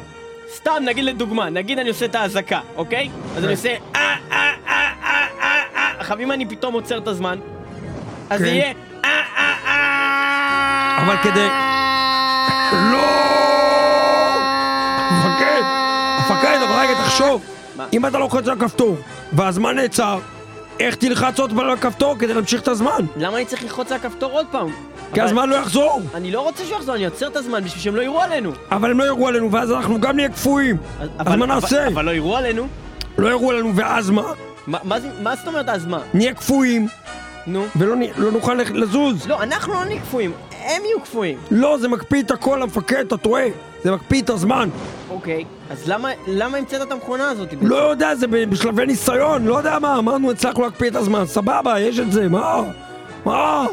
סתם, 0.55 0.74
נגיד 0.86 1.03
לדוגמה, 1.03 1.49
נגיד 1.49 1.80
אני 1.80 1.89
עושה 1.89 2.05
את 2.05 2.15
האזעקה, 2.15 2.59
אוקיי? 2.76 3.09
אז 3.38 3.43
אני 3.43 3.53
עושה 3.53 3.70
אה, 3.70 3.76
אה, 3.95 4.15
אה, 4.32 4.51
אה, 4.67 5.28
אה, 5.41 5.61
אה. 5.76 5.91
עכשיו, 5.99 6.20
אם 6.20 6.32
אני 6.32 6.45
פתאום 6.45 6.74
עוצר 6.74 6.97
את 6.97 7.07
הזמן, 7.07 7.39
אז 8.30 8.39
זה 8.39 8.45
כן. 8.45 8.51
יהיה 8.53 8.74
אה, 9.05 9.09
אה, 9.38 9.53
אה. 9.67 11.03
אבל 11.05 11.17
כדי... 11.24 11.47
לא! 12.91 13.09
מפקד! 15.11 15.61
מפקד, 16.20 16.59
אבל 16.67 16.74
רגע, 16.80 16.93
תחשוב. 16.93 17.41
אם 17.93 18.05
אתה 18.05 18.17
לוחץ 18.20 18.47
על 18.47 18.53
הכפתור, 18.53 18.95
והזמן 19.34 19.76
נעצר, 19.76 20.20
איך 20.80 20.95
תלחץ 20.95 21.39
עוד 21.39 21.49
פעם 21.49 21.59
על 21.59 21.70
הכפתור 21.70 22.15
כדי 22.20 22.34
להמשיך 22.34 22.61
את 22.61 22.67
הזמן? 22.67 23.05
למה 23.17 23.38
אני 23.38 23.45
צריך 23.45 23.63
ללחוץ 23.63 23.91
על 23.91 23.97
הכפתור 23.97 24.32
עוד 24.32 24.45
פעם? 24.51 24.67
כי 25.14 25.22
הזמן 25.22 25.49
לא 25.49 25.55
יחזור. 25.55 26.01
אני 26.14 26.32
לא 26.32 26.41
רוצה 26.41 26.64
שהוא 26.66 26.78
יחזור, 26.78 26.95
אני 26.95 27.05
עוצר 27.05 27.28
את 27.28 27.36
הזמן 27.36 27.64
בשביל 27.64 27.82
שהם 27.82 27.95
לא 27.95 28.01
יראו 28.01 28.22
עלינו. 28.22 28.51
אבל 28.72 28.91
הם 28.91 28.99
לא 28.99 29.03
יראו 29.03 29.28
עלינו, 29.28 29.51
ואז 29.51 29.72
אנחנו 29.72 29.99
גם 30.01 30.16
נהיה 30.16 30.30
קפואים. 30.30 30.78
אז- 31.20 31.36
מה 31.36 31.45
נעשה? 31.45 31.88
אבל 31.88 32.05
לא 32.05 32.12
יראו 32.12 32.38
עלינו. 32.38 32.68
לא 33.18 33.30
יראו 33.30 33.51
עלינו, 33.51 33.76
ואז 33.76 34.10
מה? 34.10 34.24
מה- 34.68 35.36
זאת 35.36 35.47
אומרת 35.47 35.70
אז 35.70 35.86
מה? 35.86 35.99
נהיה 36.14 36.34
קפואים, 36.34 36.88
נו. 37.47 37.66
ולא 37.76 37.95
לא 38.18 38.32
נוכל 38.32 38.53
לזוז. 38.53 39.28
לא, 39.28 39.43
אנחנו 39.43 39.74
לא 39.74 39.86
נהיה 39.86 40.01
קפואים, 40.01 40.32
הם 40.51 40.82
יהיו 40.86 41.01
קפואים. 41.01 41.38
לא, 41.51 41.78
זה 41.78 41.88
מקפיא 41.88 42.22
את 42.22 42.32
הכל, 42.32 42.62
המפקד, 42.62 42.97
אתה 43.07 43.18
טועה. 43.18 43.43
זה 43.84 43.91
מקפיא 43.91 44.22
את 44.22 44.30
הזמן. 44.30 44.70
אוקיי, 45.10 45.45
אז 45.72 45.88
למה, 45.89 46.10
למה 46.28 46.57
המצאת 46.57 46.82
את 46.82 46.91
המכונה 46.91 47.30
הזאת? 47.30 47.47
לא 47.62 47.76
יודע, 47.76 48.16
זה 48.16 48.28
בשלבי 48.28 48.86
ניסיון, 48.86 49.45
לא 49.45 49.57
יודע 49.57 49.80
מה, 49.80 49.97
אמרנו, 49.97 50.32
הצלחנו 50.32 50.64
להקפיא 50.64 50.89
את 50.89 50.95
הזמן, 50.95 51.26
סבבה, 51.26 51.80
יש 51.80 51.99
את 51.99 52.12
זה, 52.12 52.28
מה? 52.30 52.62
מה? 53.26 53.66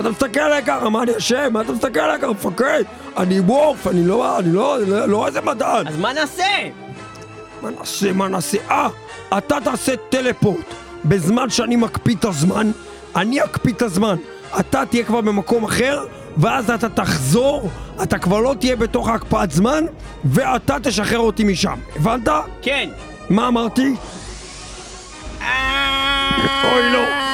אתה 0.00 0.10
מסתכל 0.10 0.40
עליי 0.40 0.62
ככה, 0.66 0.88
מה 0.88 1.02
אני 1.02 1.16
אשם? 1.16 1.48
מה 1.52 1.60
אתה 1.60 1.72
מסתכל 1.72 2.00
עליי 2.00 2.18
ככה, 2.18 2.30
מפקד? 2.30 2.82
אני 3.16 3.40
וורף, 3.40 3.86
אני 3.86 4.06
לא, 4.06 4.38
אני 4.38 4.52
לא, 4.52 4.78
לא, 4.86 5.06
לא 5.06 5.26
איזה 5.26 5.40
מדען. 5.40 5.88
אז 5.88 5.96
מה 5.96 6.12
נעשה? 6.12 6.44
מה 7.62 7.70
נעשה, 7.70 8.12
מה 8.12 8.28
נעשה? 8.28 8.58
אה, 8.70 8.88
אתה 9.38 9.56
תעשה 9.64 9.94
טלפורט. 10.08 10.74
בזמן 11.04 11.50
שאני 11.50 11.76
מקפיא 11.76 12.14
את 12.14 12.24
הזמן, 12.24 12.70
אני 13.16 13.44
אקפיא 13.44 13.72
את 13.72 13.82
הזמן. 13.82 14.16
אתה 14.60 14.86
תהיה 14.86 15.04
כבר 15.04 15.20
במקום 15.20 15.64
אחר, 15.64 16.04
ואז 16.36 16.70
אתה 16.70 16.88
תחזור, 16.88 17.70
אתה 18.02 18.18
כבר 18.18 18.40
לא 18.40 18.54
תהיה 18.60 18.76
בתוך 18.76 19.08
ההקפאת 19.08 19.50
זמן, 19.50 19.84
ואתה 20.24 20.76
תשחרר 20.82 21.18
אותי 21.18 21.44
משם. 21.44 21.78
הבנת? 21.96 22.28
כן. 22.62 22.90
מה 23.30 23.48
אמרתי? 23.48 23.96
אוי 26.64 26.92
לא, 26.92 27.29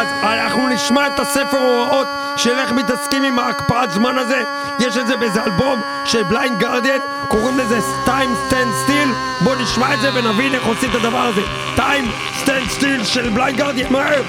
אז 0.00 0.06
אנחנו 0.22 0.68
נשמע 0.68 1.06
את 1.06 1.20
הספר 1.20 1.58
הוראות 1.58 2.06
של 2.36 2.58
איך 2.58 2.72
מתעסקים 2.72 3.22
עם 3.22 3.38
ההקפאת 3.38 3.90
זמן 3.90 4.18
הזה. 4.18 4.42
יש 4.78 4.96
את 4.96 5.06
זה 5.06 5.16
באיזה 5.16 5.44
אלבום 5.44 5.80
של 6.04 6.22
Blind 6.22 6.58
Guardian 6.58 6.98
קוראים 7.28 7.58
לזה 7.58 7.78
Time 8.06 8.52
Stand 8.52 8.88
Still. 8.88 9.44
בוא 9.44 9.56
נשמע 9.56 9.94
את 9.94 10.00
זה 10.00 10.10
ונבין 10.14 10.54
איך 10.54 10.66
עושים 10.66 10.90
את 10.90 10.94
הדבר 10.94 11.18
הזה. 11.18 11.42
Time 11.76 12.40
Stand 12.44 12.80
Still 12.80 13.04
של 13.04 13.28
Blind 13.28 13.58
Guardian, 13.58 13.92
מהר! 13.92 14.22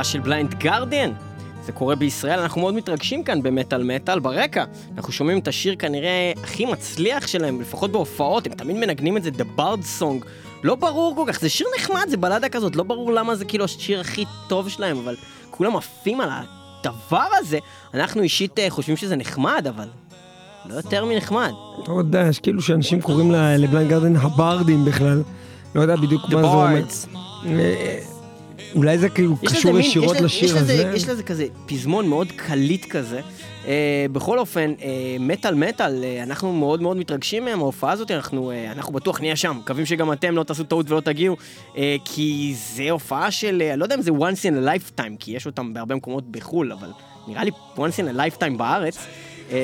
הופעה 0.00 0.12
של 0.12 0.20
Blind 0.20 0.54
Guardian. 0.54 1.12
זה 1.64 1.72
קורה 1.72 1.94
בישראל, 1.94 2.38
אנחנו 2.38 2.60
מאוד 2.60 2.74
מתרגשים 2.74 3.24
כאן 3.24 3.42
במטאל 3.42 3.82
מטאל 3.82 4.18
ברקע. 4.20 4.64
אנחנו 4.96 5.12
שומעים 5.12 5.38
את 5.38 5.48
השיר 5.48 5.76
כנראה 5.76 6.32
הכי 6.42 6.66
מצליח 6.66 7.26
שלהם, 7.26 7.60
לפחות 7.60 7.92
בהופעות, 7.92 8.46
הם 8.46 8.52
תמיד 8.52 8.76
מנגנים 8.76 9.16
את 9.16 9.22
זה, 9.22 9.30
The 9.38 9.58
Bard 9.60 10.00
Song. 10.00 10.24
לא 10.62 10.74
ברור 10.74 11.16
כל 11.16 11.24
כך, 11.32 11.40
זה 11.40 11.48
שיר 11.48 11.66
נחמד, 11.78 12.06
זה 12.08 12.16
בלדה 12.16 12.48
כזאת, 12.48 12.76
לא 12.76 12.82
ברור 12.82 13.12
למה 13.12 13.34
זה 13.34 13.44
כאילו 13.44 13.64
השיר 13.64 14.00
הכי 14.00 14.24
טוב 14.48 14.68
שלהם, 14.68 14.98
אבל 14.98 15.16
כולם 15.50 15.76
עפים 15.76 16.20
על 16.20 16.28
הדבר 16.30 17.26
הזה. 17.38 17.58
אנחנו 17.94 18.22
אישית 18.22 18.58
אה, 18.58 18.70
חושבים 18.70 18.96
שזה 18.96 19.16
נחמד, 19.16 19.66
אבל 19.68 19.88
לא 20.66 20.74
יותר 20.74 21.04
מנחמד. 21.04 21.52
אתה 21.82 21.92
יודע, 21.92 22.20
יש 22.28 22.38
כאילו 22.38 22.62
שאנשים 22.62 23.00
קוראים 23.00 23.32
ל 23.32 23.42
Blind 23.42 23.90
Guardian 23.90 24.16
הברדים 24.16 24.84
בכלל. 24.84 25.22
לא 25.74 25.80
יודע 25.80 25.96
בדיוק 25.96 26.22
מה 26.22 26.40
זה 26.40 26.46
אומר. 26.46 26.82
אולי 28.74 28.98
זה 28.98 29.08
כאילו 29.08 29.36
יש 29.42 29.52
קשור 29.52 29.72
מין- 29.72 29.80
ישירות 29.80 30.10
יש 30.16 30.22
לזה- 30.22 30.26
לשיר 30.26 30.44
יש 30.44 30.52
לזה- 30.54 30.60
הזה. 30.88 30.92
יש 30.96 31.08
לזה 31.08 31.22
כזה 31.22 31.46
פזמון 31.66 32.06
מאוד 32.08 32.32
קליט 32.36 32.84
כזה. 32.90 33.20
אה, 33.66 34.06
בכל 34.12 34.38
אופן, 34.38 34.72
אה, 34.82 34.88
מטאל 35.20 35.54
מטאל, 35.54 36.04
אה, 36.04 36.22
אנחנו 36.22 36.52
מאוד 36.52 36.82
מאוד 36.82 36.96
מתרגשים 36.96 37.44
מההופעה 37.44 37.92
הזאת, 37.92 38.10
אנחנו, 38.10 38.50
אה, 38.50 38.72
אנחנו 38.72 38.92
בטוח 38.92 39.20
נהיה 39.20 39.36
שם. 39.36 39.56
מקווים 39.60 39.86
שגם 39.86 40.12
אתם 40.12 40.36
לא 40.36 40.42
תעשו 40.42 40.64
טעות 40.64 40.90
ולא 40.90 41.00
תגיעו, 41.00 41.36
אה, 41.76 41.96
כי 42.04 42.54
זה 42.74 42.90
הופעה 42.90 43.30
של, 43.30 43.62
אני 43.70 43.78
לא 43.80 43.84
יודע 43.84 43.94
אם 43.94 44.02
זה 44.02 44.10
once 44.10 44.42
in 44.44 44.64
a 44.64 44.68
lifetime, 44.68 45.12
כי 45.18 45.32
יש 45.32 45.46
אותם 45.46 45.74
בהרבה 45.74 45.94
מקומות 45.94 46.30
בחו"ל, 46.30 46.72
אבל 46.72 46.88
נראה 47.28 47.44
לי 47.44 47.50
once 47.76 47.80
in 47.80 48.16
a 48.16 48.38
lifetime 48.38 48.56
בארץ. 48.56 48.98
אה, 49.52 49.58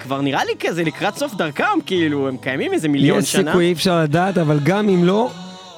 כבר 0.00 0.20
נראה 0.20 0.44
לי 0.44 0.52
כזה 0.60 0.84
לקראת 0.84 1.16
סוף 1.16 1.34
דרכם, 1.34 1.64
כאילו, 1.86 2.28
הם 2.28 2.36
קיימים 2.36 2.72
איזה 2.72 2.88
מיליון 2.88 3.18
יש 3.18 3.32
שנה. 3.32 3.50
סיכוי, 3.50 3.66
אי 3.66 3.72
אפשר 3.72 4.02
לדעת, 4.02 4.38
אבל 4.38 4.58
גם 4.64 4.88
אם 4.88 5.04
לא, 5.04 5.30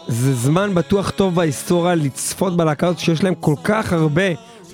זה 0.09 0.34
זמן 0.34 0.74
בטוח 0.74 1.11
טוב 1.11 1.34
בהיסטוריה 1.34 1.94
לצפות 1.94 2.56
בלהקה 2.56 2.86
הזאת 2.86 2.98
שיש 2.98 3.24
להם 3.24 3.34
כל 3.34 3.54
כך 3.64 3.92
הרבה 3.92 4.22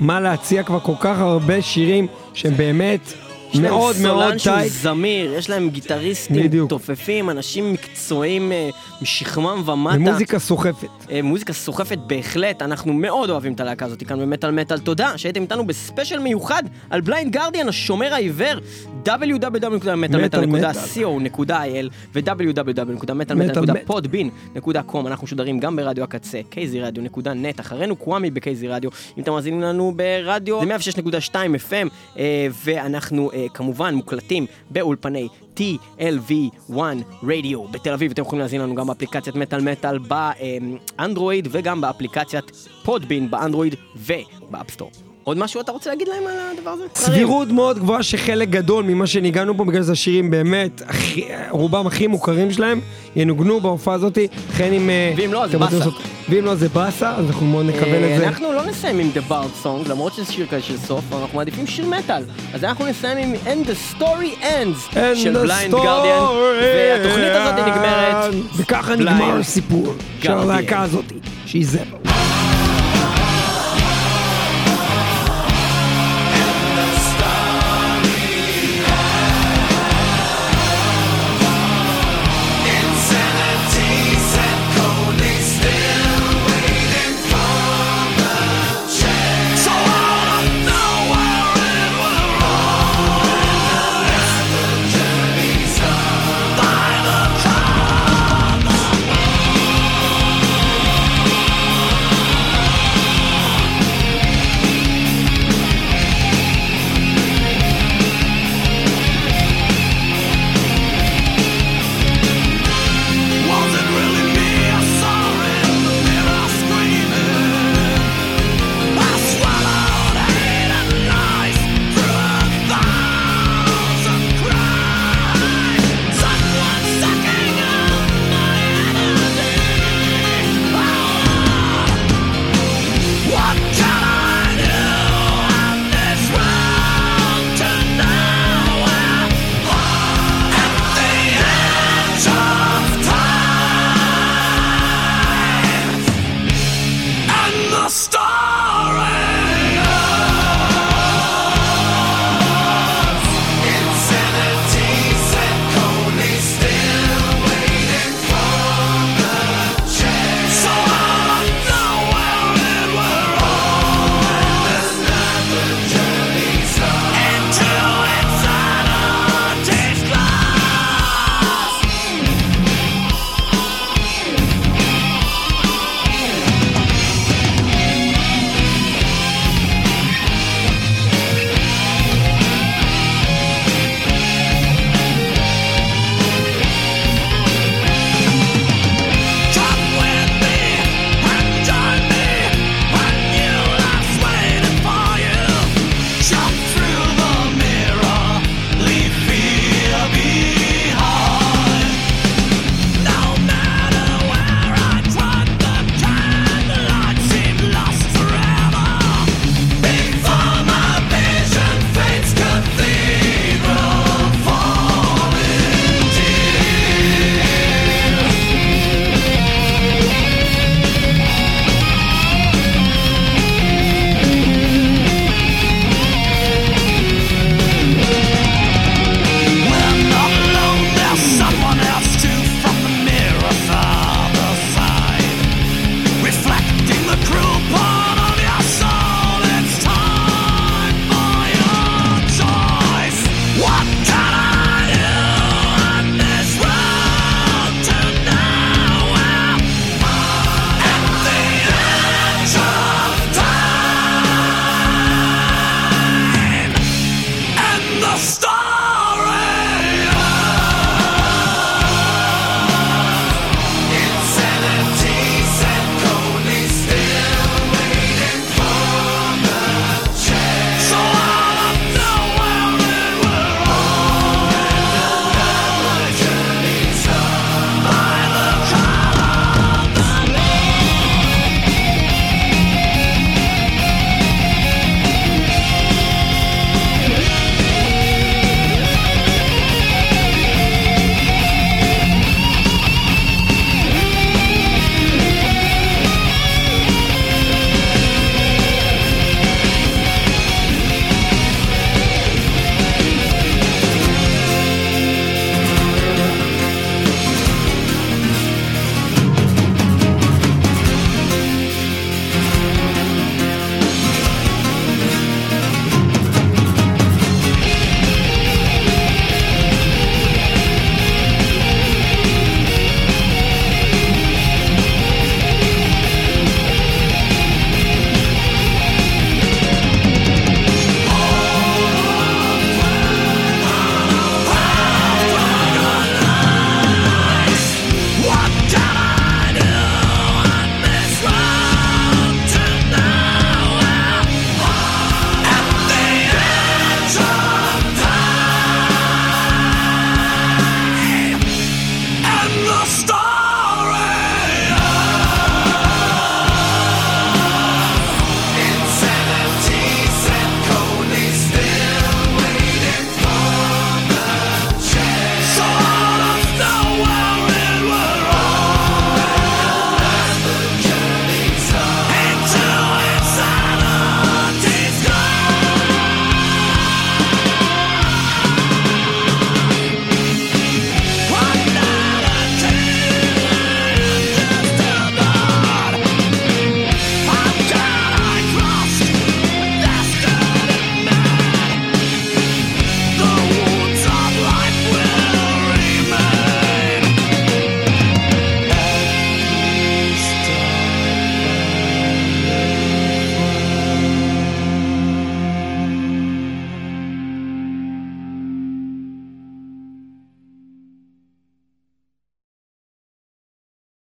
מה 0.00 0.20
להציע, 0.20 0.62
כבר 0.62 0.80
כל 0.80 0.94
כך 1.00 1.18
הרבה 1.18 1.62
שירים 1.62 2.06
שהם 2.34 2.56
באמת 2.56 3.12
מאוד 3.60 3.96
מאוד 4.02 4.24
סולן 4.24 4.38
שהוא 4.38 4.56
tight. 4.56 4.72
זמיר, 4.72 5.34
יש 5.34 5.50
להם 5.50 5.70
גיטריסטים 5.70 6.42
בדיוק. 6.42 6.70
תופפים, 6.70 7.30
אנשים 7.30 7.72
מקצועיים 7.72 8.52
אה, 8.52 8.70
משכמם 9.02 9.62
ומטה. 9.66 9.96
ומוזיקה 9.96 10.38
סוחפת. 10.38 10.88
אה, 11.10 11.22
מוזיקה 11.22 11.52
סוחפת 11.52 11.98
בהחלט, 12.06 12.62
אנחנו 12.62 12.92
מאוד 12.92 13.30
אוהבים 13.30 13.52
את 13.52 13.60
הלהקה 13.60 13.86
הזאת 13.86 14.02
כאן 14.02 14.20
במטאל 14.20 14.50
מטאל. 14.50 14.78
תודה 14.78 15.18
שהייתם 15.18 15.42
איתנו 15.42 15.66
בספיישל 15.66 16.18
מיוחד 16.18 16.62
על 16.90 17.00
Blind 17.00 17.32
Guardian, 17.32 17.68
השומר 17.68 18.14
העיוור, 18.14 18.54
www.metalmetal.co.il 19.04 21.88
ו-www.metalmetal.podbean.com 22.14 25.06
אנחנו 25.06 25.24
משודרים 25.24 25.60
גם 25.60 25.76
ברדיו 25.76 26.04
הקצה, 26.04 26.40
kzradio.net, 26.50 27.60
אחרינו 27.60 27.96
קוואמי 27.96 28.30
בקייזי 28.30 28.68
רדיו, 28.68 28.90
אם 29.18 29.22
אתם 29.22 29.32
מאזינים 29.32 29.60
לנו 29.60 29.92
ברדיו, 29.96 30.60
זה 30.60 30.66
106.2 30.92 30.94
FM, 31.34 31.88
אה, 32.18 32.46
ואנחנו 32.64 33.30
אה, 33.34 33.43
כמובן 33.54 33.94
מוקלטים 33.94 34.46
באולפני 34.70 35.28
TLV1 35.56 36.78
רדיו 37.22 37.64
בתל 37.64 37.92
אביב, 37.92 38.10
אתם 38.10 38.22
יכולים 38.22 38.40
להאזין 38.40 38.60
לנו 38.60 38.74
גם 38.74 38.86
באפליקציית 38.86 39.36
מטאל 39.36 39.60
מטאל 39.60 39.98
באנדרואיד 39.98 41.48
וגם 41.50 41.80
באפליקציית 41.80 42.50
Podbean 42.84 43.30
באנדרואיד 43.30 43.74
וב-App 43.96 44.43
Store. 44.43 44.90
עוד 45.24 45.38
משהו 45.38 45.60
אתה 45.60 45.72
רוצה 45.72 45.90
להגיד 45.90 46.08
להם 46.08 46.22
על 46.26 46.58
הדבר 46.58 46.70
הזה? 46.70 46.84
סבירות 46.94 47.48
מאוד 47.48 47.78
גבוהה 47.78 48.02
שחלק 48.02 48.48
גדול 48.48 48.84
ממה 48.84 49.06
שניגענו 49.06 49.56
פה, 49.56 49.64
בגלל 49.64 49.82
זה 49.82 49.92
השירים 49.92 50.30
באמת, 50.30 50.82
הכי- 50.86 51.24
רובם 51.50 51.86
הכי 51.86 52.06
מוכרים 52.06 52.50
שלהם, 52.52 52.80
ינוגנו 53.16 53.60
בהופעה 53.60 53.94
הזאת, 53.94 54.18
לכן 54.50 54.72
אם... 54.72 54.90
אה, 54.90 55.12
ואם 55.16 55.32
לא, 55.32 55.44
אז 55.44 55.50
באסה. 55.54 55.76
ואם 56.28 56.44
לא, 56.44 56.54
זה 56.54 56.68
באסה, 56.68 57.14
אז 57.16 57.26
אנחנו 57.26 57.46
מאוד 57.46 57.66
נקבל 57.66 57.84
אה, 58.04 58.14
את 58.14 58.20
זה. 58.20 58.26
אנחנו 58.28 58.52
לא 58.52 58.66
נסיים 58.66 58.98
עם 58.98 59.10
The 59.14 59.30
Bard 59.32 59.64
Song, 59.66 59.88
למרות 59.88 60.14
שזה 60.14 60.32
שיר 60.32 60.46
כזה 60.46 60.62
של 60.62 60.78
סוף, 60.78 61.04
אנחנו 61.12 61.38
מעדיפים 61.38 61.66
שיר 61.66 61.86
מטאל. 61.86 62.22
אז 62.54 62.64
אנחנו 62.64 62.86
נסיים 62.86 63.18
עם 63.18 63.34
And 63.46 63.66
the 63.68 64.00
Story 64.00 64.42
Ends 64.42 64.94
של 65.14 65.32
בליינד 65.32 65.74
גרדיאן, 65.74 66.22
והתוכנית 66.62 67.32
הזאת 67.34 67.54
נגמרת. 67.54 68.34
וככה 68.56 68.96
נגמר 68.96 69.38
הסיפור 69.38 69.94
של. 70.22 70.32
הלהקה 70.32 70.82
הזאת, 70.82 71.04
שהיא 71.46 71.66
זבל. 71.66 72.03